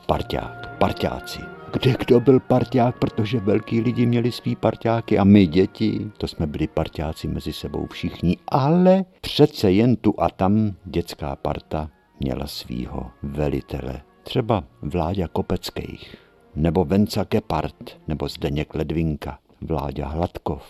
Parťák, 0.09 0.77
parťáci. 0.77 1.39
Kde 1.73 1.95
kdo 1.99 2.19
byl 2.19 2.39
parťák, 2.39 2.99
protože 2.99 3.39
velký 3.39 3.81
lidi 3.81 4.05
měli 4.05 4.31
svý 4.31 4.55
parťáky 4.55 5.17
a 5.17 5.23
my 5.23 5.47
děti, 5.47 6.11
to 6.17 6.27
jsme 6.27 6.47
byli 6.47 6.67
parťáci 6.67 7.27
mezi 7.27 7.53
sebou 7.53 7.85
všichni, 7.85 8.37
ale 8.47 9.05
přece 9.21 9.71
jen 9.71 9.95
tu 9.95 10.13
a 10.17 10.29
tam 10.29 10.75
dětská 10.85 11.35
parta 11.35 11.89
měla 12.19 12.47
svýho 12.47 13.11
velitele. 13.23 14.01
Třeba 14.23 14.63
Vláďa 14.81 15.27
Kopeckých, 15.27 16.17
nebo 16.55 16.85
Venca 16.85 17.23
Gepard, 17.23 17.99
nebo 18.07 18.27
Zdeněk 18.27 18.75
Ledvinka, 18.75 19.39
Vláďa 19.61 20.07
Hladkov, 20.07 20.63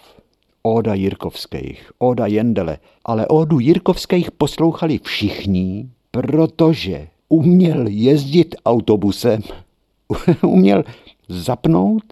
Oda 0.62 0.93
Jirkovských, 0.93 1.91
Oda 1.97 2.28
Jendele, 2.28 2.78
ale 3.06 3.28
Odu 3.28 3.60
Jirkovských 3.60 4.31
poslouchali 4.31 5.00
všichni, 5.04 5.90
protože 6.12 7.08
uměl 7.30 7.88
jezdit 7.88 8.56
autobusem, 8.65 9.42
uměl 10.44 10.84
zapnout, 11.30 12.04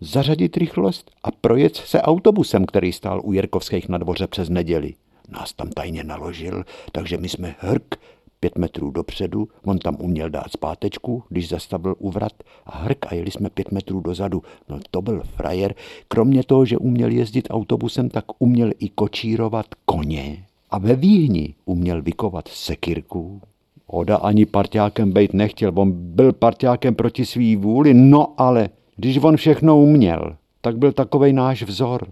zařadit 0.00 0.56
rychlost 0.56 1.10
a 1.22 1.30
projet 1.30 1.76
se 1.76 2.02
autobusem, 2.02 2.66
který 2.66 2.92
stál 2.92 3.20
u 3.24 3.32
Jirkovských 3.32 3.88
na 3.88 3.98
dvoře 3.98 4.26
přes 4.26 4.48
neděli. 4.48 4.94
Nás 5.28 5.52
tam 5.52 5.70
tajně 5.70 6.04
naložil, 6.04 6.64
takže 6.92 7.16
my 7.16 7.28
jsme 7.28 7.54
hrk 7.58 7.96
pět 8.40 8.58
metrů 8.58 8.90
dopředu, 8.90 9.48
on 9.64 9.78
tam 9.78 9.96
uměl 10.00 10.30
dát 10.30 10.52
zpátečku, 10.52 11.22
když 11.28 11.48
zastavil 11.48 11.94
uvrat 11.98 12.32
a 12.66 12.78
hrk 12.78 13.06
a 13.06 13.14
jeli 13.14 13.30
jsme 13.30 13.50
pět 13.50 13.72
metrů 13.72 14.00
dozadu. 14.00 14.42
No 14.68 14.78
to 14.90 15.02
byl 15.02 15.22
frajer. 15.36 15.74
Kromě 16.08 16.44
toho, 16.44 16.64
že 16.64 16.78
uměl 16.78 17.10
jezdit 17.10 17.48
autobusem, 17.50 18.10
tak 18.10 18.24
uměl 18.38 18.70
i 18.78 18.88
kočírovat 18.88 19.66
koně 19.84 20.46
a 20.70 20.78
ve 20.78 20.96
výhni 20.96 21.54
uměl 21.64 22.02
vykovat 22.02 22.48
sekirku, 22.48 23.40
Oda 23.86 24.16
ani 24.16 24.46
partiákem 24.46 25.12
být 25.12 25.34
nechtěl, 25.34 25.72
on 25.74 25.92
byl 25.92 26.32
partiákem 26.32 26.94
proti 26.94 27.26
svý 27.26 27.56
vůli, 27.56 27.94
no 27.94 28.34
ale 28.36 28.68
když 28.96 29.18
on 29.22 29.36
všechno 29.36 29.80
uměl, 29.80 30.36
tak 30.60 30.78
byl 30.78 30.92
takovej 30.92 31.32
náš 31.32 31.62
vzor. 31.62 32.08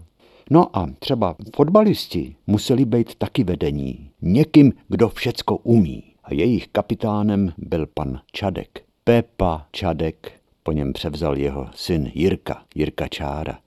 No 0.49 0.77
a 0.77 0.89
třeba 0.99 1.35
fotbalisti 1.55 2.35
museli 2.47 2.85
být 2.85 3.15
taky 3.15 3.43
vedení. 3.43 4.09
Někým, 4.21 4.73
kdo 4.87 5.09
všecko 5.09 5.57
umí. 5.57 6.03
A 6.23 6.33
jejich 6.33 6.67
kapitánem 6.67 7.53
byl 7.57 7.85
pan 7.93 8.19
Čadek. 8.31 8.83
Pepa 9.03 9.65
Čadek, 9.71 10.31
po 10.63 10.71
něm 10.71 10.93
převzal 10.93 11.37
jeho 11.37 11.67
syn 11.75 12.11
Jirka, 12.13 12.61
Jirka 12.75 13.07
Čára. 13.07 13.59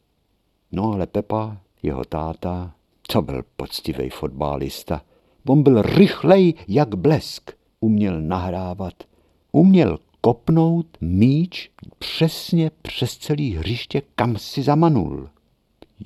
No 0.73 0.93
ale 0.93 1.07
Pepa, 1.07 1.57
jeho 1.83 2.05
táta, 2.05 2.73
to 3.13 3.23
byl 3.23 3.43
poctivý 3.57 4.11
fotbalista. 4.11 5.03
On 5.49 5.63
byl 5.63 5.83
rychlej 5.83 6.55
jak 6.69 6.95
blesk 6.95 7.56
uměl 7.81 8.21
nahrávat, 8.21 8.95
uměl 9.53 9.99
kopnout 10.21 10.87
míč 11.01 11.71
přesně 11.99 12.71
přes 12.83 13.17
celý 13.17 13.57
hřiště, 13.57 14.03
kam 14.15 14.37
si 14.37 14.63
zamanul. 14.63 15.29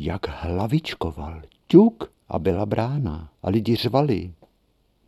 Jak 0.00 0.28
hlavičkoval, 0.28 1.42
ťuk 1.66 2.12
a 2.28 2.38
byla 2.38 2.66
brána 2.66 3.30
a 3.42 3.50
lidi 3.50 3.76
řvali. 3.76 4.32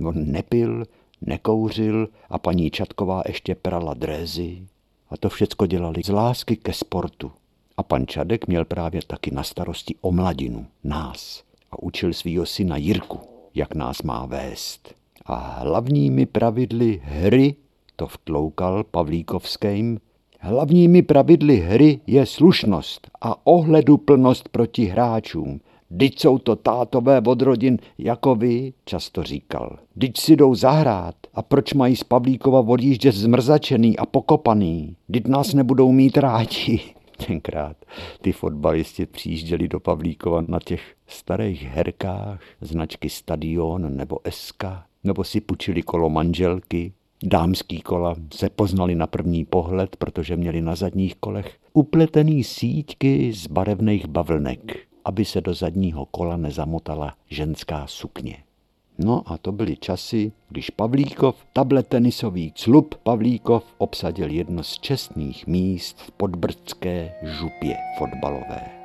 On 0.04 0.32
nepil, 0.32 0.84
nekouřil 1.20 2.08
a 2.28 2.38
paní 2.38 2.70
Čatková 2.70 3.22
ještě 3.26 3.54
prala 3.54 3.94
drézy. 3.94 4.66
A 5.10 5.16
to 5.16 5.28
všecko 5.28 5.66
dělali 5.66 6.02
z 6.04 6.08
lásky 6.08 6.56
ke 6.56 6.72
sportu. 6.72 7.32
A 7.76 7.82
pan 7.82 8.06
Čadek 8.06 8.46
měl 8.46 8.64
právě 8.64 9.00
taky 9.06 9.30
na 9.30 9.42
starosti 9.42 9.94
o 10.00 10.12
mladinu, 10.12 10.66
nás. 10.84 11.44
A 11.70 11.82
učil 11.82 12.12
svýho 12.12 12.46
syna 12.46 12.76
Jirku, 12.76 13.20
jak 13.54 13.74
nás 13.74 14.02
má 14.02 14.26
vést 14.26 15.01
a 15.26 15.36
hlavními 15.60 16.26
pravidly 16.26 17.00
hry 17.04 17.54
to 17.96 18.06
vtloukal 18.06 18.84
Pavlíkovským 18.84 19.98
Hlavními 20.44 21.02
pravidly 21.02 21.56
hry 21.56 22.00
je 22.06 22.26
slušnost 22.26 23.10
a 23.20 23.46
ohleduplnost 23.46 24.48
proti 24.48 24.84
hráčům. 24.84 25.60
Dyť 25.90 26.20
jsou 26.20 26.38
to 26.38 26.56
tátové 26.56 27.22
od 27.26 27.42
rodin 27.42 27.78
jako 27.98 28.34
vy, 28.34 28.72
často 28.84 29.22
říkal. 29.22 29.78
Dyť 29.96 30.20
si 30.20 30.36
jdou 30.36 30.54
zahrát 30.54 31.14
a 31.34 31.42
proč 31.42 31.74
mají 31.74 31.96
z 31.96 32.04
Pavlíkova 32.04 32.60
odjíždět 32.60 33.14
zmrzačený 33.14 33.98
a 33.98 34.06
pokopaný? 34.06 34.96
Dyť 35.08 35.26
nás 35.26 35.54
nebudou 35.54 35.92
mít 35.92 36.18
rádi. 36.18 36.80
Tenkrát 37.26 37.76
ty 38.20 38.32
fotbalisti 38.32 39.06
přijížděli 39.06 39.68
do 39.68 39.80
Pavlíkova 39.80 40.44
na 40.48 40.58
těch 40.64 40.94
starých 41.06 41.62
herkách, 41.62 42.40
značky 42.60 43.10
Stadion 43.10 43.96
nebo 43.96 44.18
SK, 44.30 44.64
nebo 45.04 45.24
si 45.24 45.40
pučili 45.40 45.82
kolo 45.82 46.10
manželky. 46.10 46.92
Dámský 47.24 47.80
kola 47.80 48.14
se 48.34 48.50
poznali 48.50 48.94
na 48.94 49.06
první 49.06 49.44
pohled, 49.44 49.96
protože 49.96 50.36
měli 50.36 50.62
na 50.62 50.74
zadních 50.74 51.14
kolech 51.16 51.58
upletený 51.72 52.44
síťky 52.44 53.32
z 53.32 53.46
barevných 53.46 54.06
bavlnek, 54.06 54.76
aby 55.04 55.24
se 55.24 55.40
do 55.40 55.54
zadního 55.54 56.06
kola 56.06 56.36
nezamotala 56.36 57.14
ženská 57.30 57.86
sukně. 57.86 58.36
No 58.98 59.22
a 59.26 59.38
to 59.38 59.52
byly 59.52 59.76
časy, 59.76 60.32
když 60.48 60.70
Pavlíkov, 60.70 61.46
tablet 61.52 61.88
tenisový 61.88 62.52
club 62.52 62.94
Pavlíkov 62.94 63.64
obsadil 63.78 64.30
jedno 64.30 64.62
z 64.62 64.78
čestných 64.78 65.46
míst 65.46 66.00
v 66.00 66.10
podbrdské 66.10 67.14
župě 67.22 67.76
fotbalové. 67.98 68.81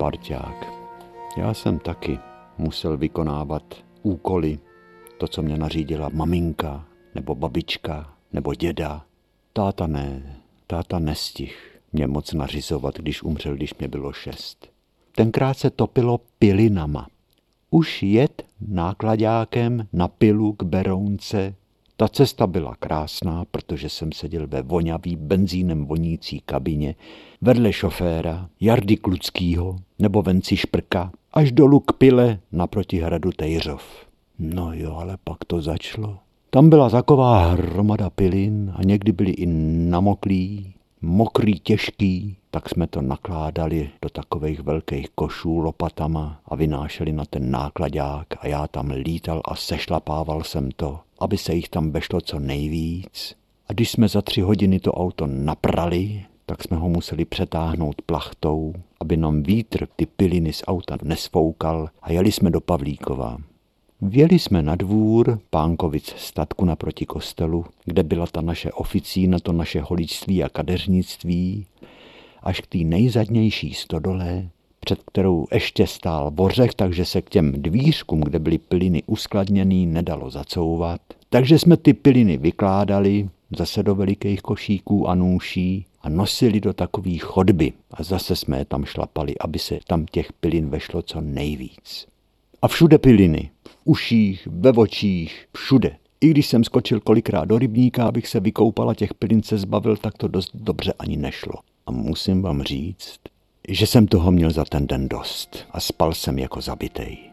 Parťák. 0.00 0.72
Já 1.36 1.54
jsem 1.54 1.78
taky 1.78 2.18
musel 2.58 2.96
vykonávat 2.96 3.62
úkoly, 4.02 4.58
to, 5.18 5.28
co 5.28 5.42
mě 5.42 5.58
nařídila 5.58 6.10
maminka, 6.12 6.84
nebo 7.14 7.34
babička, 7.34 8.14
nebo 8.32 8.54
děda. 8.54 9.04
Táta 9.52 9.86
ne, 9.86 10.36
táta 10.66 10.98
nestih 10.98 11.80
mě 11.92 12.06
moc 12.06 12.32
nařizovat, 12.32 12.98
když 12.98 13.22
umřel, 13.22 13.54
když 13.54 13.74
mě 13.74 13.88
bylo 13.88 14.12
šest. 14.12 14.70
Tenkrát 15.12 15.54
se 15.54 15.70
topilo 15.70 16.20
pilinama. 16.38 17.06
Už 17.70 18.02
jet 18.02 18.42
nákladákem 18.68 19.88
na 19.92 20.08
pilu 20.08 20.52
k 20.52 20.62
Berounce. 20.62 21.54
Ta 21.96 22.08
cesta 22.08 22.46
byla 22.46 22.76
krásná, 22.76 23.44
protože 23.50 23.88
jsem 23.88 24.12
seděl 24.12 24.46
ve 24.46 24.62
vonavý 24.62 25.16
benzínem 25.16 25.86
vonící 25.86 26.40
kabině 26.40 26.94
vedle 27.40 27.72
šoféra 27.72 28.48
Jardy 28.60 28.96
Kluckýho 28.96 29.76
nebo 30.00 30.22
Venci 30.22 30.56
Šprka 30.56 31.12
až 31.32 31.52
dolů 31.52 31.80
k 31.80 31.92
pile 31.92 32.38
naproti 32.52 32.98
hradu 33.00 33.30
Tejřov. 33.32 33.82
No 34.38 34.72
jo, 34.74 34.96
ale 34.96 35.16
pak 35.24 35.44
to 35.44 35.62
začalo. 35.62 36.18
Tam 36.50 36.70
byla 36.70 36.90
taková 36.90 37.46
hromada 37.46 38.10
pilin 38.10 38.72
a 38.76 38.82
někdy 38.82 39.12
byli 39.12 39.30
i 39.30 39.46
namoklí, 39.90 40.74
mokrý, 41.02 41.60
těžký, 41.60 42.36
tak 42.50 42.68
jsme 42.68 42.86
to 42.86 43.02
nakládali 43.02 43.90
do 44.02 44.08
takových 44.08 44.60
velkých 44.60 45.10
košů 45.14 45.58
lopatama 45.58 46.40
a 46.46 46.56
vynášeli 46.56 47.12
na 47.12 47.24
ten 47.24 47.50
nákladák 47.50 48.26
a 48.40 48.46
já 48.46 48.66
tam 48.66 48.90
lítal 48.90 49.40
a 49.44 49.56
sešlapával 49.56 50.44
jsem 50.44 50.70
to, 50.76 51.00
aby 51.18 51.38
se 51.38 51.54
jich 51.54 51.68
tam 51.68 51.90
vešlo 51.90 52.20
co 52.20 52.40
nejvíc. 52.40 53.34
A 53.68 53.72
když 53.72 53.90
jsme 53.90 54.08
za 54.08 54.22
tři 54.22 54.40
hodiny 54.40 54.80
to 54.80 54.92
auto 54.92 55.26
naprali, 55.26 56.24
tak 56.50 56.62
jsme 56.62 56.76
ho 56.76 56.88
museli 56.88 57.24
přetáhnout 57.24 58.02
plachtou, 58.02 58.74
aby 59.00 59.16
nám 59.16 59.42
vítr 59.42 59.86
ty 59.96 60.06
piliny 60.06 60.52
z 60.52 60.62
auta 60.66 60.96
nesfoukal 61.02 61.88
a 62.02 62.12
jeli 62.12 62.32
jsme 62.32 62.50
do 62.50 62.60
Pavlíkova. 62.60 63.38
Vjeli 64.02 64.38
jsme 64.38 64.62
na 64.62 64.76
dvůr 64.76 65.40
Pánkovic 65.50 66.14
statku 66.16 66.64
naproti 66.64 67.06
kostelu, 67.06 67.64
kde 67.84 68.02
byla 68.02 68.26
ta 68.26 68.40
naše 68.40 68.72
oficína, 68.72 69.38
to 69.38 69.52
naše 69.52 69.80
holičství 69.80 70.44
a 70.44 70.48
kadeřnictví, 70.48 71.66
až 72.42 72.60
k 72.60 72.66
té 72.66 72.78
nejzadnější 72.78 73.74
stodole, 73.74 74.48
před 74.80 75.02
kterou 75.02 75.46
ještě 75.52 75.86
stál 75.86 76.30
bořech, 76.30 76.74
takže 76.74 77.04
se 77.04 77.22
k 77.22 77.30
těm 77.30 77.52
dvířkům, 77.52 78.20
kde 78.20 78.38
byly 78.38 78.58
piliny 78.58 79.02
uskladněný, 79.06 79.86
nedalo 79.86 80.30
zacouvat. 80.30 81.00
Takže 81.28 81.58
jsme 81.58 81.76
ty 81.76 81.94
piliny 81.94 82.36
vykládali, 82.36 83.28
zase 83.58 83.82
do 83.82 83.94
velikých 83.94 84.42
košíků 84.42 85.08
a 85.08 85.14
nůší 85.14 85.86
a 86.00 86.08
nosili 86.08 86.60
do 86.60 86.72
takové 86.72 87.18
chodby 87.18 87.72
a 87.90 88.02
zase 88.02 88.36
jsme 88.36 88.58
je 88.58 88.64
tam 88.64 88.84
šlapali, 88.84 89.38
aby 89.38 89.58
se 89.58 89.78
tam 89.86 90.06
těch 90.06 90.32
pilin 90.32 90.68
vešlo 90.68 91.02
co 91.02 91.20
nejvíc. 91.20 92.06
A 92.62 92.68
všude 92.68 92.98
piliny, 92.98 93.50
v 93.68 93.76
uších, 93.84 94.48
ve 94.50 94.72
očích, 94.72 95.46
všude. 95.56 95.96
I 96.20 96.30
když 96.30 96.46
jsem 96.46 96.64
skočil 96.64 97.00
kolikrát 97.00 97.44
do 97.44 97.58
rybníka, 97.58 98.06
abych 98.06 98.28
se 98.28 98.40
vykoupal 98.40 98.90
a 98.90 98.94
těch 98.94 99.14
pilin 99.14 99.42
se 99.42 99.58
zbavil, 99.58 99.96
tak 99.96 100.18
to 100.18 100.28
dost 100.28 100.50
dobře 100.54 100.92
ani 100.98 101.16
nešlo. 101.16 101.54
A 101.86 101.92
musím 101.92 102.42
vám 102.42 102.62
říct, 102.62 103.20
že 103.68 103.86
jsem 103.86 104.06
toho 104.06 104.32
měl 104.32 104.50
za 104.50 104.64
ten 104.64 104.86
den 104.86 105.08
dost 105.08 105.66
a 105.70 105.80
spal 105.80 106.14
jsem 106.14 106.38
jako 106.38 106.60
zabitej. 106.60 107.29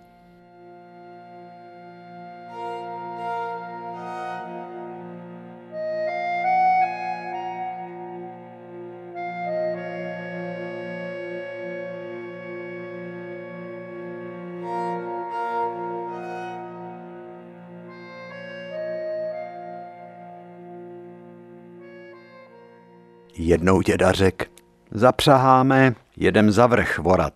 Jednou 23.48 23.82
děda 23.82 24.12
řek, 24.12 24.52
zapřaháme, 24.92 25.96
jedem 26.18 26.52
za 26.52 26.68
vrch 26.68 27.00
vorat. 27.00 27.34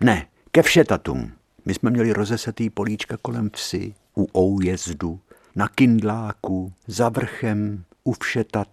Ne, 0.00 0.26
ke 0.50 0.62
všetatům. 0.62 1.32
My 1.64 1.74
jsme 1.74 1.90
měli 1.90 2.12
rozesetý 2.12 2.70
políčka 2.70 3.16
kolem 3.22 3.50
vsi, 3.54 3.94
u 4.16 4.26
oujezdu, 4.38 5.20
na 5.56 5.68
kindláku, 5.68 6.72
za 6.86 7.08
vrchem, 7.08 7.84
u 8.04 8.12
všetat. 8.22 8.68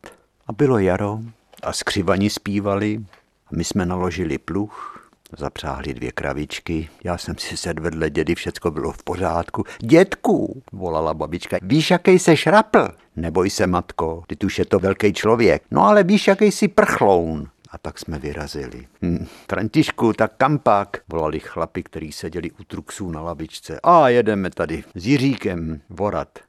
A 0.47 0.53
bylo 0.53 0.79
jaro 0.79 1.19
a 1.63 1.73
skřivani 1.73 2.29
zpívali. 2.29 3.05
A 3.47 3.49
my 3.51 3.63
jsme 3.63 3.85
naložili 3.85 4.37
pluch, 4.37 5.04
Zapřáhli 5.37 5.93
dvě 5.93 6.11
kravičky, 6.11 6.89
já 7.03 7.17
jsem 7.17 7.37
si 7.37 7.57
sedl 7.57 7.81
vedle 7.83 8.09
dědy, 8.09 8.35
všecko 8.35 8.71
bylo 8.71 8.91
v 8.91 9.03
pořádku. 9.03 9.63
Dětku, 9.79 10.61
volala 10.71 11.13
babička, 11.13 11.57
víš, 11.61 11.91
jaký 11.91 12.19
se 12.19 12.37
šrapl? 12.37 12.87
Neboj 13.15 13.49
se, 13.49 13.67
matko, 13.67 14.23
ty 14.27 14.45
už 14.45 14.59
je 14.59 14.65
to 14.65 14.79
velký 14.79 15.13
člověk. 15.13 15.63
No 15.71 15.83
ale 15.83 16.03
víš, 16.03 16.27
jaký 16.27 16.45
jsi 16.45 16.67
prchloun. 16.67 17.47
A 17.71 17.77
tak 17.77 17.99
jsme 17.99 18.19
vyrazili. 18.19 18.87
Hm, 19.01 19.25
Františku, 19.49 20.13
tak 20.13 20.31
kam 20.37 20.59
pak? 20.59 20.97
Volali 21.09 21.39
chlapi, 21.39 21.83
kteří 21.83 22.11
seděli 22.11 22.51
u 22.51 22.63
truxů 22.63 23.11
na 23.11 23.21
lavičce. 23.21 23.79
A 23.83 24.09
jedeme 24.09 24.49
tady 24.49 24.83
s 24.95 25.07
Jiříkem 25.07 25.81
vorat. 25.89 26.39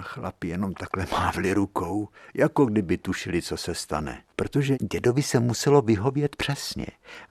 Chlapi 0.00 0.48
jenom 0.48 0.74
takhle 0.74 1.06
mávli 1.12 1.54
rukou, 1.54 2.08
jako 2.34 2.66
kdyby 2.66 2.98
tušili, 2.98 3.42
co 3.42 3.56
se 3.56 3.74
stane. 3.74 4.22
Protože 4.36 4.76
dědovi 4.90 5.22
se 5.22 5.40
muselo 5.40 5.82
vyhovět 5.82 6.36
přesně. 6.36 6.86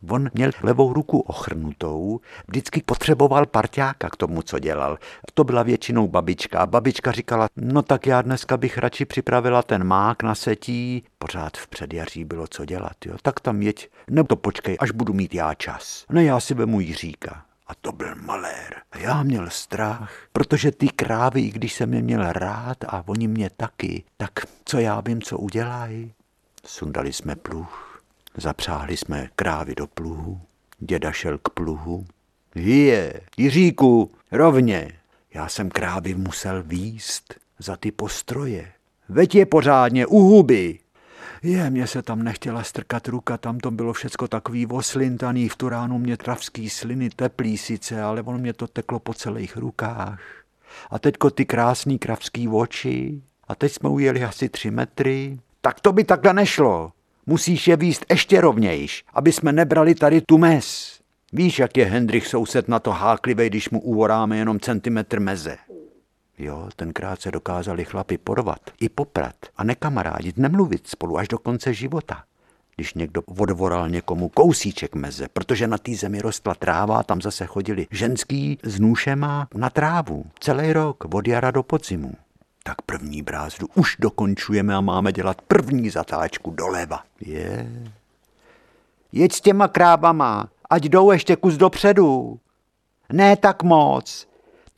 On 0.09 0.29
měl 0.33 0.51
levou 0.63 0.93
ruku 0.93 1.19
ochrnutou, 1.19 2.19
vždycky 2.47 2.81
potřeboval 2.81 3.45
parťáka 3.45 4.09
k 4.09 4.15
tomu, 4.15 4.41
co 4.41 4.59
dělal. 4.59 4.97
To 5.33 5.43
byla 5.43 5.63
většinou 5.63 6.07
babička. 6.07 6.65
Babička 6.65 7.11
říkala, 7.11 7.47
no 7.55 7.81
tak 7.81 8.07
já 8.07 8.21
dneska 8.21 8.57
bych 8.57 8.77
radši 8.77 9.05
připravila 9.05 9.63
ten 9.63 9.83
mák 9.83 10.23
na 10.23 10.35
setí. 10.35 11.03
Pořád 11.19 11.57
v 11.57 11.67
předjaří 11.67 12.25
bylo 12.25 12.47
co 12.47 12.65
dělat, 12.65 13.05
jo. 13.05 13.15
Tak 13.21 13.39
tam 13.39 13.61
jeď, 13.61 13.89
nebo 14.09 14.27
to 14.27 14.35
počkej, 14.35 14.77
až 14.79 14.91
budu 14.91 15.13
mít 15.13 15.33
já 15.33 15.53
čas. 15.53 16.05
Ne, 16.09 16.23
já 16.23 16.39
si 16.39 16.53
vemu 16.53 16.79
Jiříka. 16.79 17.45
A 17.71 17.75
to 17.81 17.91
byl 17.91 18.15
malér. 18.15 18.75
A 18.91 18.97
já 18.97 19.23
měl 19.23 19.49
strach, 19.49 20.13
protože 20.33 20.71
ty 20.71 20.87
krávy, 20.87 21.41
i 21.41 21.51
když 21.51 21.73
jsem 21.73 21.93
je 21.93 22.01
měl 22.01 22.31
rád 22.33 22.77
a 22.87 23.03
oni 23.07 23.27
mě 23.27 23.49
taky, 23.57 24.03
tak 24.17 24.31
co 24.65 24.79
já 24.79 25.01
vím, 25.01 25.21
co 25.21 25.37
udělají? 25.37 26.13
Sundali 26.65 27.13
jsme 27.13 27.35
pluh, 27.35 28.03
zapřáhli 28.37 28.97
jsme 28.97 29.29
krávy 29.35 29.75
do 29.75 29.87
pluhu, 29.87 30.41
děda 30.79 31.11
šel 31.11 31.37
k 31.37 31.49
pluhu. 31.49 32.05
Hije, 32.55 33.21
Jiříku, 33.37 34.11
rovně. 34.31 34.91
Já 35.33 35.47
jsem 35.47 35.69
krávy 35.69 36.15
musel 36.15 36.63
výst 36.63 37.33
za 37.59 37.75
ty 37.77 37.91
postroje. 37.91 38.71
Veď 39.09 39.35
je 39.35 39.45
pořádně 39.45 40.05
u 40.05 40.19
huby. 40.19 40.79
Je, 41.43 41.69
mě 41.69 41.87
se 41.87 42.01
tam 42.01 42.23
nechtěla 42.23 42.63
strkat 42.63 43.07
ruka, 43.07 43.37
tam 43.37 43.59
to 43.59 43.71
bylo 43.71 43.93
všecko 43.93 44.27
takový 44.27 44.67
oslintaný, 44.67 45.49
v 45.49 45.55
tu 45.55 45.69
ránu 45.69 45.99
mě 45.99 46.17
travský 46.17 46.69
sliny 46.69 47.09
teplý 47.09 47.57
sice, 47.57 48.01
ale 48.01 48.21
ono 48.21 48.37
mě 48.37 48.53
to 48.53 48.67
teklo 48.67 48.99
po 48.99 49.13
celých 49.13 49.57
rukách. 49.57 50.21
A 50.89 50.99
teďko 50.99 51.29
ty 51.29 51.45
krásný 51.45 51.99
kravský 51.99 52.47
oči. 52.47 53.21
A 53.47 53.55
teď 53.55 53.71
jsme 53.71 53.89
ujeli 53.89 54.23
asi 54.23 54.49
tři 54.49 54.71
metry, 54.71 55.39
Tak 55.61 55.79
to 55.79 55.93
by 55.93 56.03
takhle 56.03 56.33
nešlo. 56.33 56.91
Musíš 57.25 57.67
je 57.67 57.75
výst 57.75 58.05
ještě 58.09 58.41
rovnějš, 58.41 59.03
aby 59.13 59.31
jsme 59.31 59.51
nebrali 59.51 59.95
tady 59.95 60.21
tu 60.21 60.37
mes. 60.37 60.99
Víš, 61.33 61.59
jak 61.59 61.77
je 61.77 61.85
Hendrich 61.85 62.27
soused 62.27 62.67
na 62.67 62.79
to 62.79 62.91
háklivej, 62.91 63.49
když 63.49 63.69
mu 63.69 63.81
uvoráme 63.81 64.37
jenom 64.37 64.59
centimetr 64.59 65.19
meze. 65.19 65.57
Jo, 66.43 66.69
tenkrát 66.75 67.21
se 67.21 67.31
dokázali 67.31 67.85
chlapi 67.85 68.17
porvat, 68.17 68.59
i 68.79 68.89
poprat 68.89 69.35
a 69.57 69.63
nekamarádit, 69.63 70.37
nemluvit 70.37 70.87
spolu 70.87 71.17
až 71.17 71.27
do 71.27 71.37
konce 71.37 71.73
života. 71.73 72.23
Když 72.75 72.93
někdo 72.93 73.21
odvoral 73.21 73.89
někomu 73.89 74.29
kousíček 74.29 74.95
meze, 74.95 75.27
protože 75.33 75.67
na 75.67 75.77
té 75.77 75.95
zemi 75.95 76.21
rostla 76.21 76.55
tráva, 76.55 77.03
tam 77.03 77.21
zase 77.21 77.45
chodili 77.45 77.87
ženský 77.91 78.59
s 78.63 78.79
nůšema 78.79 79.47
na 79.55 79.69
trávu. 79.69 80.25
Celý 80.39 80.73
rok, 80.73 81.05
od 81.13 81.27
jara 81.27 81.51
do 81.51 81.63
podzimu. 81.63 82.13
Tak 82.63 82.81
první 82.81 83.21
brázdu 83.21 83.67
už 83.75 83.97
dokončujeme 83.99 84.75
a 84.75 84.81
máme 84.81 85.11
dělat 85.11 85.41
první 85.41 85.89
zatáčku 85.89 86.51
doleva. 86.51 87.03
Je. 87.19 87.71
Jeď 89.11 89.33
s 89.33 89.41
těma 89.41 89.67
krábama, 89.67 90.49
ať 90.69 90.83
jdou 90.83 91.11
ještě 91.11 91.35
kus 91.35 91.57
dopředu. 91.57 92.39
Ne 93.13 93.35
tak 93.35 93.63
moc. 93.63 94.30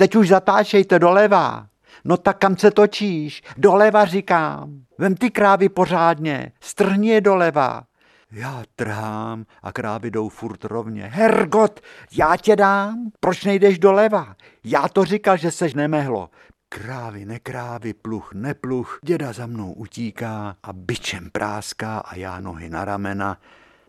Teď 0.03 0.15
už 0.15 0.27
zatáčejte 0.27 0.99
doleva. 0.99 1.67
No 2.05 2.17
tak 2.17 2.37
kam 2.37 2.57
se 2.57 2.71
točíš? 2.71 3.43
Doleva 3.57 4.05
říkám. 4.05 4.83
Vem 4.97 5.15
ty 5.15 5.31
krávy 5.31 5.69
pořádně, 5.69 6.51
strhni 6.59 7.09
je 7.09 7.21
doleva. 7.21 7.83
Já 8.31 8.63
trhám 8.75 9.45
a 9.61 9.71
krávy 9.71 10.11
jdou 10.11 10.29
furt 10.29 10.65
rovně. 10.65 11.03
Hergot, 11.13 11.79
já 12.11 12.37
tě 12.37 12.55
dám, 12.55 13.11
proč 13.19 13.43
nejdeš 13.43 13.79
doleva? 13.79 14.35
Já 14.63 14.87
to 14.87 15.05
říkal, 15.05 15.37
že 15.37 15.51
seš 15.51 15.73
nemehlo. 15.73 16.29
Krávy, 16.69 17.25
nekrávy, 17.25 17.93
pluch, 17.93 18.33
nepluch, 18.33 18.99
děda 19.03 19.33
za 19.33 19.45
mnou 19.45 19.73
utíká 19.73 20.55
a 20.63 20.73
byčem 20.73 21.29
práská 21.31 21.99
a 21.99 22.15
já 22.15 22.39
nohy 22.39 22.69
na 22.69 22.85
ramena. 22.85 23.37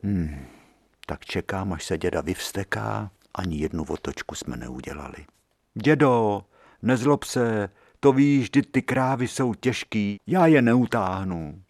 Hmm, 0.03 0.47
tak 1.07 1.25
čekám, 1.25 1.73
až 1.73 1.85
se 1.85 1.99
děda 1.99 2.21
vyvsteká, 2.21 3.11
ani 3.35 3.57
jednu 3.59 3.85
otočku 3.89 4.35
jsme 4.35 4.57
neudělali. 4.57 5.25
Dědo, 5.83 6.43
nezlob 6.83 7.25
se, 7.25 7.69
to 8.01 8.13
víš, 8.13 8.51
kdy 8.51 8.63
ty 8.63 8.83
krávy 8.83 9.29
jsou 9.29 9.55
těžký, 9.55 10.17
já 10.27 10.47
je 10.47 10.63
neutáhnu. 10.63 11.63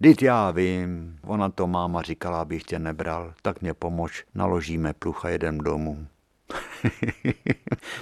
Dyt 0.00 0.22
já 0.22 0.50
vím, 0.50 1.18
ona 1.22 1.48
to 1.48 1.66
máma 1.66 2.02
říkala, 2.02 2.40
abych 2.40 2.62
tě 2.62 2.78
nebral, 2.78 3.34
tak 3.42 3.60
mě 3.60 3.74
pomož, 3.74 4.24
naložíme 4.34 4.92
plucha 4.92 5.28
jedem 5.28 5.58
domů. 5.58 6.06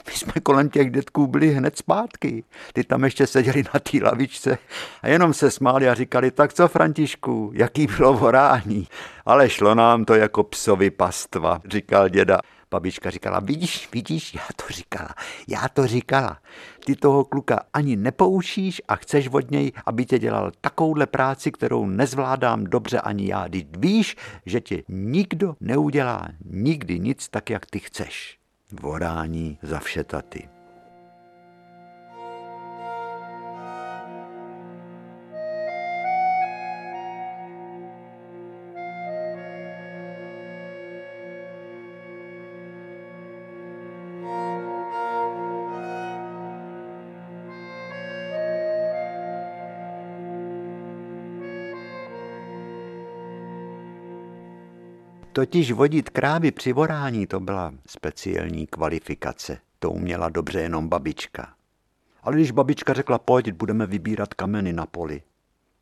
My 0.06 0.12
jsme 0.12 0.32
kolem 0.42 0.68
těch 0.68 0.90
dětků 0.90 1.26
byli 1.26 1.50
hned 1.50 1.76
zpátky. 1.76 2.44
Ty 2.72 2.84
tam 2.84 3.04
ještě 3.04 3.26
seděli 3.26 3.64
na 3.74 3.80
té 3.80 3.98
lavičce 4.02 4.58
a 5.02 5.08
jenom 5.08 5.34
se 5.34 5.50
smáli 5.50 5.88
a 5.88 5.94
říkali, 5.94 6.30
tak 6.30 6.52
co 6.52 6.68
Františku, 6.68 7.50
jaký 7.54 7.86
bylo 7.86 8.14
vorání. 8.14 8.88
Ale 9.26 9.50
šlo 9.50 9.74
nám 9.74 10.04
to 10.04 10.14
jako 10.14 10.44
psovi 10.44 10.90
pastva, 10.90 11.60
říkal 11.70 12.08
děda. 12.08 12.38
Babička 12.70 13.10
říkala, 13.10 13.40
vidíš, 13.40 13.88
vidíš, 13.92 14.34
já 14.34 14.42
to 14.56 14.64
říkala, 14.70 15.14
já 15.48 15.68
to 15.68 15.86
říkala. 15.86 16.38
Ty 16.84 16.96
toho 16.96 17.24
kluka 17.24 17.60
ani 17.72 17.96
nepoučíš 17.96 18.82
a 18.88 18.96
chceš 18.96 19.28
od 19.28 19.50
něj, 19.50 19.72
aby 19.86 20.06
tě 20.06 20.18
dělal 20.18 20.52
takovouhle 20.60 21.06
práci, 21.06 21.52
kterou 21.52 21.86
nezvládám 21.86 22.64
dobře 22.64 23.00
ani 23.00 23.26
já. 23.26 23.48
Ty 23.48 23.66
víš, 23.78 24.16
že 24.46 24.60
ti 24.60 24.84
nikdo 24.88 25.56
neudělá 25.60 26.28
nikdy 26.44 27.00
nic 27.00 27.28
tak, 27.28 27.50
jak 27.50 27.66
ty 27.66 27.78
chceš. 27.78 28.38
Vorání 28.72 29.58
za 29.62 29.78
všetaty. 29.78 30.57
Totiž 55.38 55.72
vodit 55.72 56.10
krávy 56.10 56.50
při 56.50 56.72
vorání 56.72 57.26
to 57.26 57.40
byla 57.40 57.74
speciální 57.86 58.66
kvalifikace. 58.66 59.58
To 59.78 59.90
uměla 59.90 60.28
dobře 60.28 60.60
jenom 60.60 60.88
babička. 60.88 61.54
Ale 62.22 62.36
když 62.36 62.50
babička 62.50 62.92
řekla, 62.92 63.18
pojď, 63.18 63.52
budeme 63.52 63.86
vybírat 63.86 64.34
kameny 64.34 64.72
na 64.72 64.86
poli. 64.86 65.22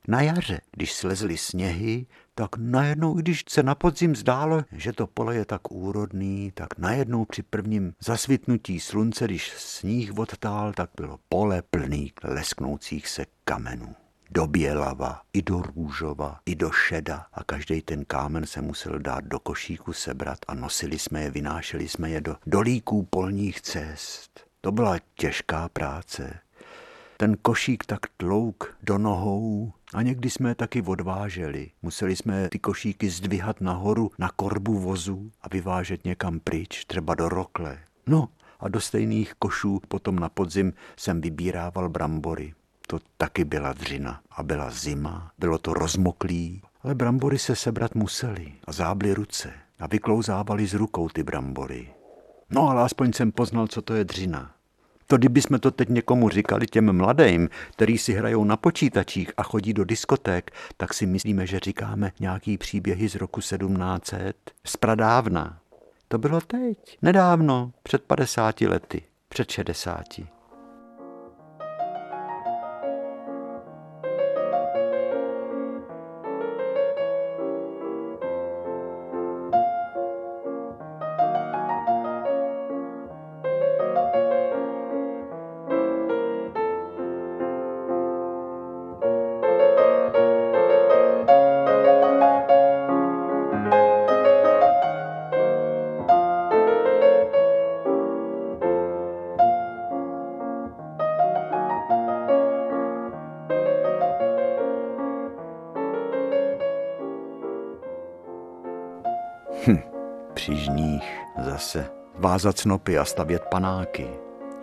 Na 0.09 0.21
jaře, 0.21 0.61
když 0.71 0.93
slezly 0.93 1.37
sněhy, 1.37 2.07
tak 2.35 2.51
najednou, 2.57 3.15
když 3.15 3.45
se 3.49 3.63
na 3.63 3.75
podzim 3.75 4.17
zdálo, 4.17 4.63
že 4.73 4.93
to 4.93 5.07
pole 5.07 5.35
je 5.37 5.45
tak 5.45 5.73
úrodný, 5.73 6.53
tak 6.55 6.79
najednou 6.79 7.25
při 7.25 7.43
prvním 7.43 7.93
zasvitnutí 8.01 8.81
slunce, 8.81 9.25
když 9.25 9.53
sníh 9.57 10.19
odtál, 10.19 10.73
tak 10.73 10.91
bylo 10.97 11.19
pole 11.29 11.63
plný 11.71 12.13
lesknoucích 12.25 13.09
se 13.09 13.27
kamenů 13.45 13.95
do 14.31 14.47
bělava, 14.47 15.21
i 15.33 15.43
do 15.43 15.63
růžova, 15.63 16.41
i 16.47 16.55
do 16.55 16.71
šeda 16.71 17.27
a 17.33 17.45
každý 17.45 17.83
ten 17.83 18.05
kámen 18.05 18.47
se 18.47 18.63
musel 18.63 18.99
dát 18.99 19.25
do 19.25 19.39
košíku 19.39 19.93
sebrat 19.93 20.39
a 20.49 20.55
nosili 20.55 20.99
jsme 20.99 21.23
je, 21.23 21.31
vynášeli 21.31 21.89
jsme 21.89 22.11
je 22.11 22.21
do 22.21 22.37
dolíků 22.47 23.03
polních 23.11 23.61
cest. 23.61 24.41
To 24.61 24.73
byla 24.73 24.97
těžká 25.15 25.69
práce. 25.69 26.41
Ten 27.17 27.37
košík 27.43 27.85
tak 27.85 28.01
tlouk 28.17 28.77
do 28.83 28.99
nohou 28.99 29.73
a 29.95 30.03
někdy 30.03 30.31
jsme 30.31 30.51
je 30.51 30.55
taky 30.55 30.83
odváželi. 30.83 31.71
Museli 31.83 32.17
jsme 32.17 32.49
ty 32.49 32.59
košíky 32.59 33.11
zdvihat 33.11 33.61
nahoru 33.61 34.11
na 34.19 34.31
korbu 34.37 34.79
vozu 34.79 35.31
a 35.41 35.49
vyvážet 35.49 36.05
někam 36.05 36.41
pryč, 36.41 36.85
třeba 36.85 37.15
do 37.15 37.29
rokle. 37.29 37.79
No 38.07 38.29
a 38.61 38.69
do 38.69 38.81
stejných 38.81 39.35
košů 39.35 39.81
potom 39.89 40.19
na 40.19 40.29
podzim 40.29 40.73
jsem 40.97 41.21
vybírával 41.21 41.89
brambory 41.89 42.55
to 42.87 42.99
taky 43.17 43.45
byla 43.45 43.73
dřina 43.73 44.21
a 44.31 44.43
byla 44.43 44.71
zima, 44.71 45.31
bylo 45.39 45.59
to 45.59 45.75
rozmoklý, 45.75 46.63
ale 46.83 46.95
brambory 46.95 47.39
se 47.39 47.57
sebrat 47.57 47.95
museli 47.95 48.53
a 48.65 48.73
zábly 48.73 49.15
ruce 49.15 49.53
a 49.79 49.87
vyklouzávali 49.87 50.67
z 50.67 50.75
rukou 50.75 51.09
ty 51.09 51.23
brambory. 51.23 51.89
No 52.51 52.69
ale 52.69 52.83
aspoň 52.83 53.13
jsem 53.13 53.33
poznal, 53.33 53.67
co 53.67 53.83
to 53.83 53.95
je 53.95 54.05
dřina. 54.05 54.51
To 55.07 55.19
kdyby 55.19 55.43
jsme 55.43 55.59
to 55.59 55.71
teď 55.71 55.89
někomu 55.89 56.29
říkali 56.29 56.67
těm 56.67 56.97
mladým, 56.97 57.49
který 57.73 57.99
si 57.99 58.13
hrajou 58.13 58.45
na 58.45 58.57
počítačích 58.57 59.33
a 59.37 59.43
chodí 59.43 59.73
do 59.73 59.85
diskoték, 59.85 60.51
tak 60.77 60.95
si 60.95 61.07
myslíme, 61.07 61.47
že 61.47 61.61
říkáme 61.61 62.13
nějaký 62.21 62.59
příběhy 62.59 63.09
z 63.09 63.15
roku 63.15 63.41
1700, 63.41 64.37
z 64.65 64.77
pradávna. 64.77 65.59
To 66.09 66.19
bylo 66.19 66.41
teď, 66.41 66.99
nedávno, 67.03 67.73
před 67.83 68.03
50 68.03 68.61
lety, 68.61 69.03
před 69.29 69.51
60. 69.51 70.36
vázat 112.37 112.59
snopy 112.59 112.99
a 112.99 113.05
stavět 113.05 113.43
panáky. 113.51 114.09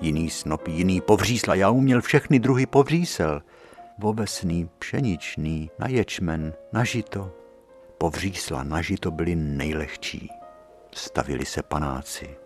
Jiný 0.02 0.30
snopy, 0.30 0.72
jiný 0.72 1.02
povřísla. 1.02 1.56
Já 1.56 1.70
uměl 1.70 2.02
všechny 2.02 2.40
druhy 2.40 2.66
povřísel. 2.66 3.42
Vovesný, 4.00 4.70
pšeničný, 4.80 5.70
na 5.80 5.88
ječmen, 5.88 6.54
na 6.74 6.84
žito. 6.84 7.32
Povřísla 7.98 8.64
na 8.64 8.82
žito 8.82 9.12
byly 9.12 9.36
nejlehčí. 9.36 10.30
Stavili 10.92 11.46
se 11.46 11.64
panáci. 11.64 12.38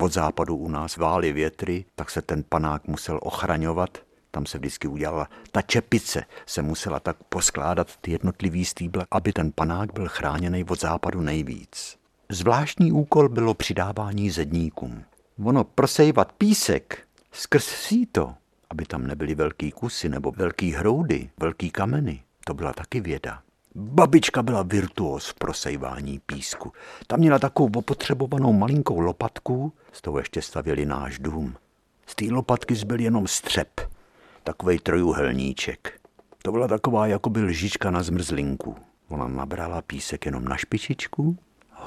Od 0.00 0.12
západu 0.12 0.56
u 0.56 0.68
nás 0.68 0.96
vály 0.96 1.32
větry, 1.32 1.84
tak 1.94 2.10
se 2.10 2.22
ten 2.22 2.44
panák 2.48 2.88
musel 2.88 3.20
ochraňovat. 3.22 3.98
Tam 4.30 4.46
se 4.46 4.58
vždycky 4.58 4.88
udělala 4.88 5.28
ta 5.52 5.62
čepice, 5.62 6.24
se 6.46 6.62
musela 6.62 7.00
tak 7.00 7.16
poskládat 7.28 7.96
ty 7.96 8.10
jednotlivý 8.10 8.64
stýble, 8.64 9.06
aby 9.10 9.32
ten 9.32 9.52
panák 9.52 9.92
byl 9.92 10.08
chráněný 10.08 10.64
od 10.64 10.80
západu 10.80 11.20
nejvíc. 11.20 11.97
Zvláštní 12.30 12.92
úkol 12.92 13.28
bylo 13.28 13.54
přidávání 13.54 14.30
zedníkům. 14.30 15.04
Ono 15.44 15.64
prosejvat 15.64 16.32
písek 16.32 17.06
skrz 17.32 17.64
síto, 17.64 18.34
aby 18.70 18.84
tam 18.84 19.06
nebyly 19.06 19.34
velký 19.34 19.72
kusy 19.72 20.08
nebo 20.08 20.32
velký 20.32 20.72
hroudy, 20.72 21.30
velký 21.38 21.70
kameny, 21.70 22.22
to 22.44 22.54
byla 22.54 22.72
taky 22.72 23.00
věda. 23.00 23.42
Babička 23.74 24.42
byla 24.42 24.62
virtuos 24.62 25.28
v 25.28 25.34
prosejvání 25.34 26.20
písku. 26.26 26.72
Ta 27.06 27.16
měla 27.16 27.38
takovou 27.38 27.70
opotřebovanou 27.76 28.52
malinkou 28.52 29.00
lopatku, 29.00 29.72
z 29.92 30.02
toho 30.02 30.18
ještě 30.18 30.42
stavěli 30.42 30.86
náš 30.86 31.18
dům. 31.18 31.56
Z 32.06 32.14
té 32.14 32.24
lopatky 32.30 32.74
zbyl 32.74 33.00
jenom 33.00 33.26
střep, 33.26 33.80
takovej 34.44 34.78
trojuhelníček. 34.78 36.00
To 36.42 36.52
byla 36.52 36.68
taková 36.68 37.06
jako 37.06 37.30
byl 37.30 37.44
lžička 37.44 37.90
na 37.90 38.02
zmrzlinku. 38.02 38.76
Ona 39.08 39.28
nabrala 39.28 39.82
písek 39.82 40.26
jenom 40.26 40.44
na 40.44 40.56
špičičku, 40.56 41.38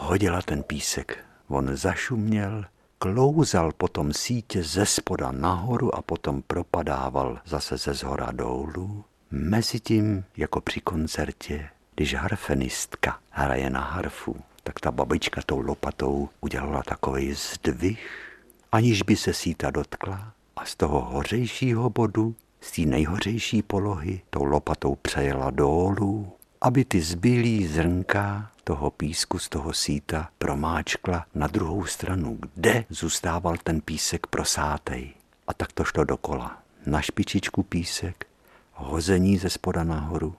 hodila 0.02 0.42
ten 0.42 0.64
písek. 0.64 1.26
On 1.48 1.76
zašuměl, 1.76 2.66
klouzal 2.98 3.72
potom 3.72 4.14
sítě 4.14 4.64
ze 4.64 4.86
spoda 4.86 5.32
nahoru 5.32 5.96
a 5.96 6.02
potom 6.02 6.42
propadával 6.42 7.40
zase 7.46 7.78
ze 7.78 7.94
zhora 7.94 8.32
dolů. 8.32 9.06
Mezitím, 9.32 10.24
jako 10.38 10.62
při 10.62 10.82
koncertě, 10.82 11.70
když 11.96 12.16
harfenistka 12.16 13.20
hraje 13.30 13.70
na 13.70 13.82
harfu, 13.82 14.36
tak 14.64 14.80
ta 14.80 14.92
babička 14.92 15.42
tou 15.46 15.60
lopatou 15.60 16.30
udělala 16.42 16.84
takový 16.84 17.34
zdvih, 17.34 18.32
aniž 18.72 19.02
by 19.02 19.16
se 19.16 19.34
síta 19.34 19.72
dotkla 19.72 20.34
a 20.56 20.66
z 20.66 20.76
toho 20.76 21.02
hořejšího 21.02 21.90
bodu, 21.90 22.36
z 22.62 22.72
té 22.72 22.82
nejhořejší 22.82 23.62
polohy, 23.62 24.22
tou 24.30 24.44
lopatou 24.44 24.96
přejela 24.96 25.50
dolů, 25.50 26.34
aby 26.62 26.86
ty 26.86 27.02
zbylý 27.02 27.68
zrnka 27.68 28.52
toho 28.64 28.92
písku 28.92 29.40
z 29.40 29.50
toho 29.50 29.74
síta 29.74 30.30
promáčkla 30.38 31.26
na 31.36 31.48
druhou 31.48 31.86
stranu, 31.86 32.40
kde 32.54 32.86
zůstával 32.90 33.58
ten 33.64 33.82
písek 33.82 34.28
prosátej. 34.28 35.14
A 35.48 35.54
tak 35.54 35.72
to 35.72 35.84
šlo 35.84 36.04
dokola. 36.04 36.58
Na 36.86 37.02
špičičku 37.02 37.64
písek, 37.64 38.26
hození 38.74 39.38
ze 39.38 39.50
spoda 39.50 39.84
nahoru, 39.84 40.36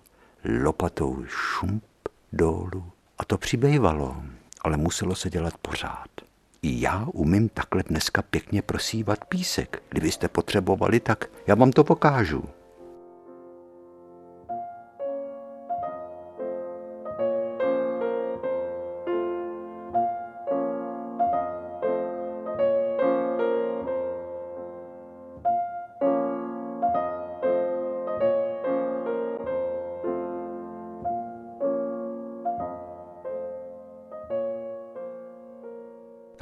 lopatou 0.62 1.24
šump 1.26 1.84
dolů. 2.32 2.84
A 3.18 3.24
to 3.24 3.38
přibývalo, 3.38 4.22
ale 4.60 4.76
muselo 4.76 5.14
se 5.14 5.30
dělat 5.30 5.54
pořád. 5.62 6.08
I 6.62 6.80
já 6.80 7.06
umím 7.12 7.48
takhle 7.48 7.82
dneska 7.82 8.22
pěkně 8.22 8.62
prosívat 8.62 9.24
písek. 9.24 9.82
Kdybyste 9.88 10.28
potřebovali, 10.28 11.00
tak 11.00 11.24
já 11.46 11.54
vám 11.54 11.70
to 11.70 11.84
pokážu. 11.84 12.44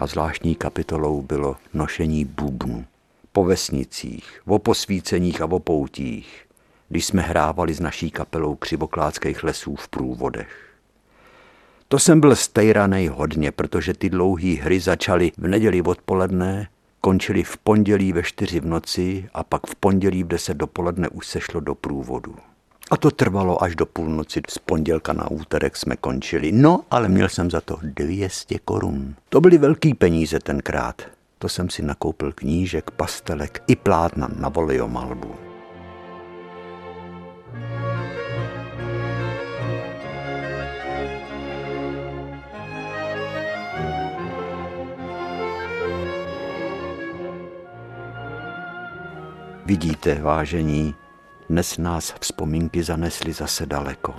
A 0.01 0.07
zvláštní 0.07 0.55
kapitolou 0.55 1.23
bylo 1.23 1.57
nošení 1.75 2.25
bubnu. 2.25 2.85
Po 3.33 3.45
vesnicích, 3.45 4.43
o 4.47 4.59
posvíceních 4.59 5.41
a 5.41 5.45
o 5.45 5.59
poutích, 5.59 6.47
když 6.89 7.07
jsme 7.07 7.23
hrávali 7.23 7.75
s 7.75 7.81
naší 7.81 8.11
kapelou 8.11 8.55
křivokládských 8.55 9.45
lesů 9.45 9.77
v 9.77 9.89
průvodech. 9.89 10.75
To 11.89 11.99
jsem 11.99 12.21
byl 12.21 12.37
stejranej 12.37 13.09
hodně, 13.09 13.53
protože 13.53 13.95
ty 13.95 14.11
dlouhé 14.11 14.55
hry 14.55 14.81
začaly 14.81 15.33
v 15.39 15.47
neděli 15.47 15.83
odpoledne, 15.83 16.69
končily 17.01 17.43
v 17.43 17.59
pondělí 17.59 18.13
ve 18.13 18.23
čtyři 18.23 18.61
v 18.61 18.67
noci 18.67 19.29
a 19.35 19.45
pak 19.45 19.67
v 19.67 19.75
pondělí 19.75 20.25
v 20.25 20.29
deset 20.29 20.57
dopoledne 20.57 21.09
už 21.09 21.27
se 21.27 21.41
šlo 21.41 21.61
do 21.61 21.75
průvodu. 21.75 22.37
A 22.91 22.97
to 22.97 23.11
trvalo 23.11 23.62
až 23.62 23.76
do 23.76 23.86
půlnoci. 23.86 24.43
Z 24.49 24.59
pondělka 24.59 25.12
na 25.12 25.30
úterek 25.30 25.76
jsme 25.76 25.97
končili. 25.97 26.53
No, 26.53 26.80
ale 26.91 27.09
měl 27.09 27.28
jsem 27.28 27.51
za 27.51 27.61
to 27.61 27.78
200 27.82 28.59
korun. 28.59 29.14
To 29.28 29.41
byly 29.41 29.59
velký 29.59 29.95
peníze 29.95 30.38
tenkrát. 30.38 31.03
To 31.38 31.49
jsem 31.49 31.70
si 31.70 31.82
nakoupil 31.82 32.32
knížek, 32.32 32.91
pastelek 32.91 33.62
i 33.66 33.76
plátna 33.76 34.28
na 34.38 34.49
voliomalbu. 34.49 35.34
Vidíte, 49.66 50.14
vážení, 50.14 50.95
dnes 51.51 51.79
nás 51.79 52.15
vzpomínky 52.21 52.83
zanesly 52.83 53.33
zase 53.33 53.67
daleko. 53.67 54.15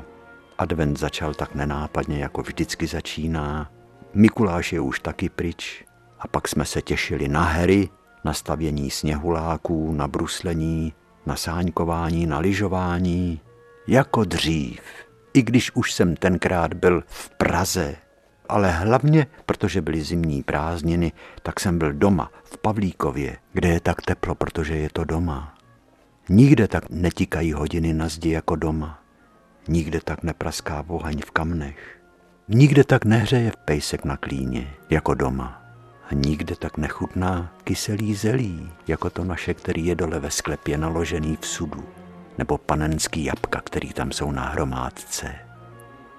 Advent 0.58 1.00
začal 1.00 1.34
tak 1.34 1.56
nenápadně, 1.56 2.20
jako 2.20 2.42
vždycky 2.42 2.88
začíná. 2.88 3.72
Mikuláš 4.14 4.74
je 4.74 4.80
už 4.80 5.00
taky 5.00 5.30
pryč. 5.30 5.86
A 6.20 6.28
pak 6.28 6.48
jsme 6.48 6.66
se 6.66 6.82
těšili 6.82 7.28
na 7.28 7.44
hry, 7.44 7.90
na 8.26 8.34
stavění 8.34 8.92
sněhuláků, 8.92 9.92
na 9.94 10.08
bruslení, 10.08 10.94
na 11.26 11.36
sáňkování, 11.36 12.28
na 12.28 12.40
lyžování. 12.40 13.40
Jako 13.88 14.24
dřív. 14.24 14.82
I 15.34 15.42
když 15.42 15.72
už 15.76 15.94
jsem 15.94 16.16
tenkrát 16.16 16.74
byl 16.74 17.04
v 17.08 17.30
Praze, 17.30 17.96
ale 18.50 18.72
hlavně, 18.72 19.28
protože 19.46 19.82
byly 19.82 20.02
zimní 20.02 20.44
prázdniny, 20.44 21.12
tak 21.44 21.60
jsem 21.60 21.78
byl 21.78 21.94
doma, 21.94 22.32
v 22.44 22.58
Pavlíkově, 22.58 23.38
kde 23.54 23.70
je 23.70 23.80
tak 23.80 24.02
teplo, 24.02 24.36
protože 24.36 24.78
je 24.78 24.90
to 24.94 25.04
doma. 25.04 25.61
Nikde 26.30 26.67
tak 26.67 26.89
netikají 26.89 27.53
hodiny 27.53 27.93
na 27.93 28.07
zdi 28.07 28.30
jako 28.30 28.55
doma. 28.55 28.99
Nikde 29.67 29.99
tak 30.03 30.24
nepraská 30.24 30.86
oheň 30.88 31.22
v 31.26 31.32
kamnech. 31.32 32.01
Nikde 32.47 32.84
tak 32.84 33.05
nehřeje 33.05 33.51
v 33.51 33.57
pejsek 33.57 34.05
na 34.05 34.17
klíně 34.17 34.74
jako 34.89 35.13
doma. 35.13 35.61
A 36.11 36.13
nikde 36.13 36.55
tak 36.55 36.78
nechutná 36.78 37.53
kyselý 37.63 38.15
zelí, 38.15 38.72
jako 38.88 39.09
to 39.09 39.24
naše, 39.24 39.53
který 39.53 39.86
je 39.86 39.95
dole 39.95 40.19
ve 40.19 40.32
sklepě 40.32 40.78
naložený 40.78 41.38
v 41.41 41.47
sudu. 41.47 41.84
Nebo 42.38 42.57
panenský 42.57 43.24
jabka, 43.24 43.61
který 43.61 43.93
tam 43.93 44.11
jsou 44.11 44.32
na 44.32 44.45
hromádce. 44.45 45.36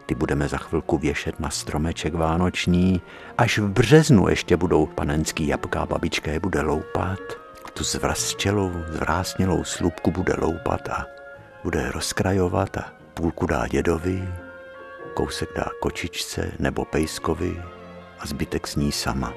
Ty 0.07 0.15
budeme 0.15 0.49
za 0.49 0.57
chvilku 0.57 0.99
věšet 0.99 1.41
na 1.41 1.51
stromeček 1.51 2.15
vánoční, 2.15 3.01
až 3.39 3.59
v 3.59 3.69
březnu 3.69 4.29
ještě 4.29 4.57
budou 4.57 4.87
panenský 4.87 5.47
jabka 5.47 5.81
a 5.81 5.87
babička 5.87 6.31
je 6.31 6.41
bude 6.41 6.61
loupat 6.61 7.42
tu 7.75 7.85
zvrastělou, 7.85 8.73
zvrásnělou 8.89 9.65
slupku 9.65 10.11
bude 10.11 10.35
loupat 10.39 10.89
a 10.89 11.07
bude 11.65 11.91
rozkrajovat 11.93 12.77
a 12.77 12.93
půlku 13.15 13.47
dá 13.47 13.67
dědovi, 13.67 14.29
kousek 15.15 15.49
dá 15.57 15.67
kočičce 15.81 16.53
nebo 16.59 16.85
pejskovi 16.85 17.63
a 18.19 18.27
zbytek 18.27 18.67
sní 18.67 18.93
sama. 18.93 19.35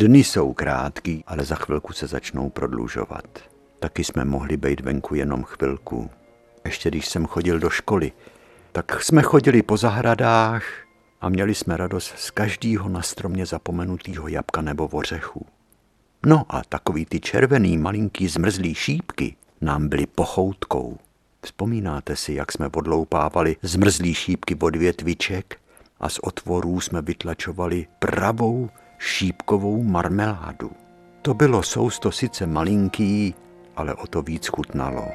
Dny 0.00 0.24
jsou 0.24 0.52
krátký, 0.52 1.24
ale 1.26 1.44
za 1.44 1.54
chvilku 1.54 1.92
se 1.92 2.06
začnou 2.06 2.50
prodlužovat. 2.50 3.38
Taky 3.78 4.04
jsme 4.04 4.24
mohli 4.24 4.56
být 4.56 4.80
venku 4.80 5.14
jenom 5.14 5.44
chvilku. 5.44 6.10
Ještě 6.64 6.88
když 6.88 7.08
jsem 7.08 7.26
chodil 7.26 7.58
do 7.58 7.70
školy, 7.70 8.12
tak 8.72 9.02
jsme 9.02 9.22
chodili 9.22 9.62
po 9.62 9.76
zahradách 9.76 10.64
a 11.20 11.28
měli 11.28 11.54
jsme 11.54 11.76
radost 11.76 12.14
z 12.16 12.30
každého 12.30 12.88
na 12.88 13.02
stromě 13.02 13.46
zapomenutého 13.46 14.28
jabka 14.28 14.60
nebo 14.60 14.86
ořechu. 14.86 15.46
No 16.26 16.44
a 16.48 16.62
takový 16.68 17.06
ty 17.06 17.20
červený 17.20 17.78
malinký 17.78 18.28
zmrzlý 18.28 18.74
šípky 18.74 19.36
nám 19.60 19.88
byly 19.88 20.06
pochoutkou. 20.06 20.98
Vzpomínáte 21.42 22.16
si, 22.16 22.32
jak 22.34 22.52
jsme 22.52 22.68
odloupávali 22.76 23.56
zmrzlý 23.62 24.14
šípky 24.14 24.56
od 24.60 24.76
větviček 24.76 25.60
a 26.00 26.08
z 26.08 26.18
otvorů 26.22 26.80
jsme 26.80 27.02
vytlačovali 27.02 27.86
pravou 27.98 28.70
šípkovou 28.98 29.82
marmeládu. 29.82 30.70
To 31.22 31.34
bylo 31.34 31.62
sousto 31.62 32.12
sice 32.12 32.46
malinký, 32.46 33.34
ale 33.76 33.94
o 33.94 34.06
to 34.06 34.22
víc 34.22 34.46
chutnalo. 34.46 35.08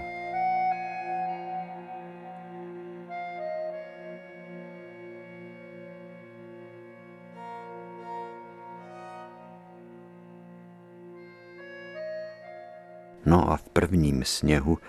No 13.25 13.51
a 13.51 13.57
v 13.57 13.69
prvním 13.69 14.25
sněhu 14.25 14.79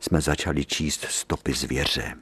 jsme 0.00 0.20
začali 0.20 0.64
číst 0.64 1.04
stopy 1.04 1.52
zvěře. 1.52 2.14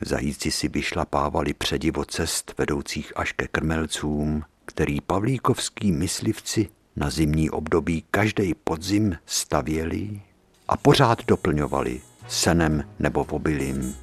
Zajíci 0.00 0.50
si 0.50 0.68
vyšlapávali 0.68 1.54
předivo 1.54 2.04
cest 2.04 2.54
vedoucích 2.58 3.12
až 3.16 3.32
ke 3.32 3.48
krmelcům, 3.48 4.44
který 4.66 5.00
pavlíkovský 5.00 5.92
myslivci 5.92 6.68
na 6.96 7.10
zimní 7.10 7.50
období 7.50 8.04
každý 8.10 8.54
podzim 8.54 9.16
stavěli 9.26 10.20
a 10.68 10.76
pořád 10.76 11.24
doplňovali 11.26 12.00
senem 12.28 12.84
nebo 12.98 13.24
obilím. 13.24 13.94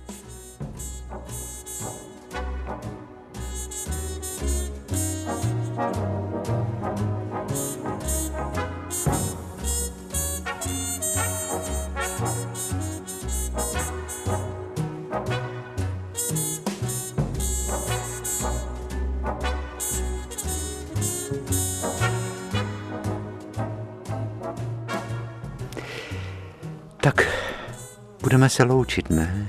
Budeme 28.43 28.49
se 28.49 28.63
loučit, 28.63 29.09
ne? 29.09 29.47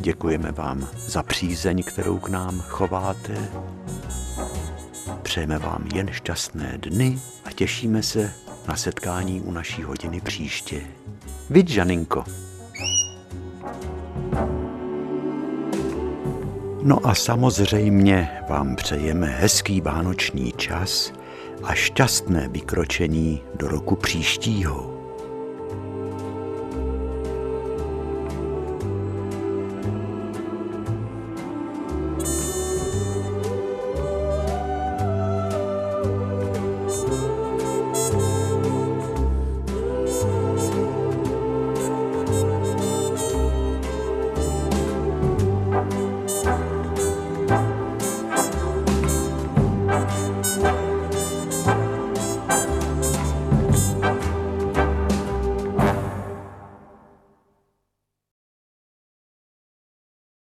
Děkujeme 0.00 0.52
vám 0.52 0.88
za 0.96 1.22
přízeň, 1.22 1.82
kterou 1.82 2.18
k 2.18 2.28
nám 2.28 2.60
chováte. 2.60 3.48
Přejeme 5.22 5.58
vám 5.58 5.86
jen 5.94 6.08
šťastné 6.12 6.78
dny 6.78 7.18
a 7.44 7.52
těšíme 7.52 8.02
se 8.02 8.32
na 8.68 8.76
setkání 8.76 9.40
u 9.40 9.50
naší 9.50 9.82
hodiny 9.82 10.20
příště. 10.20 10.80
Vid, 11.50 11.68
Žaninko. 11.68 12.41
No 16.84 17.06
a 17.06 17.14
samozřejmě 17.14 18.30
vám 18.48 18.76
přejeme 18.76 19.26
hezký 19.26 19.80
vánoční 19.80 20.52
čas 20.52 21.12
a 21.62 21.74
šťastné 21.74 22.48
vykročení 22.48 23.42
do 23.54 23.68
roku 23.68 23.96
příštího. 23.96 24.91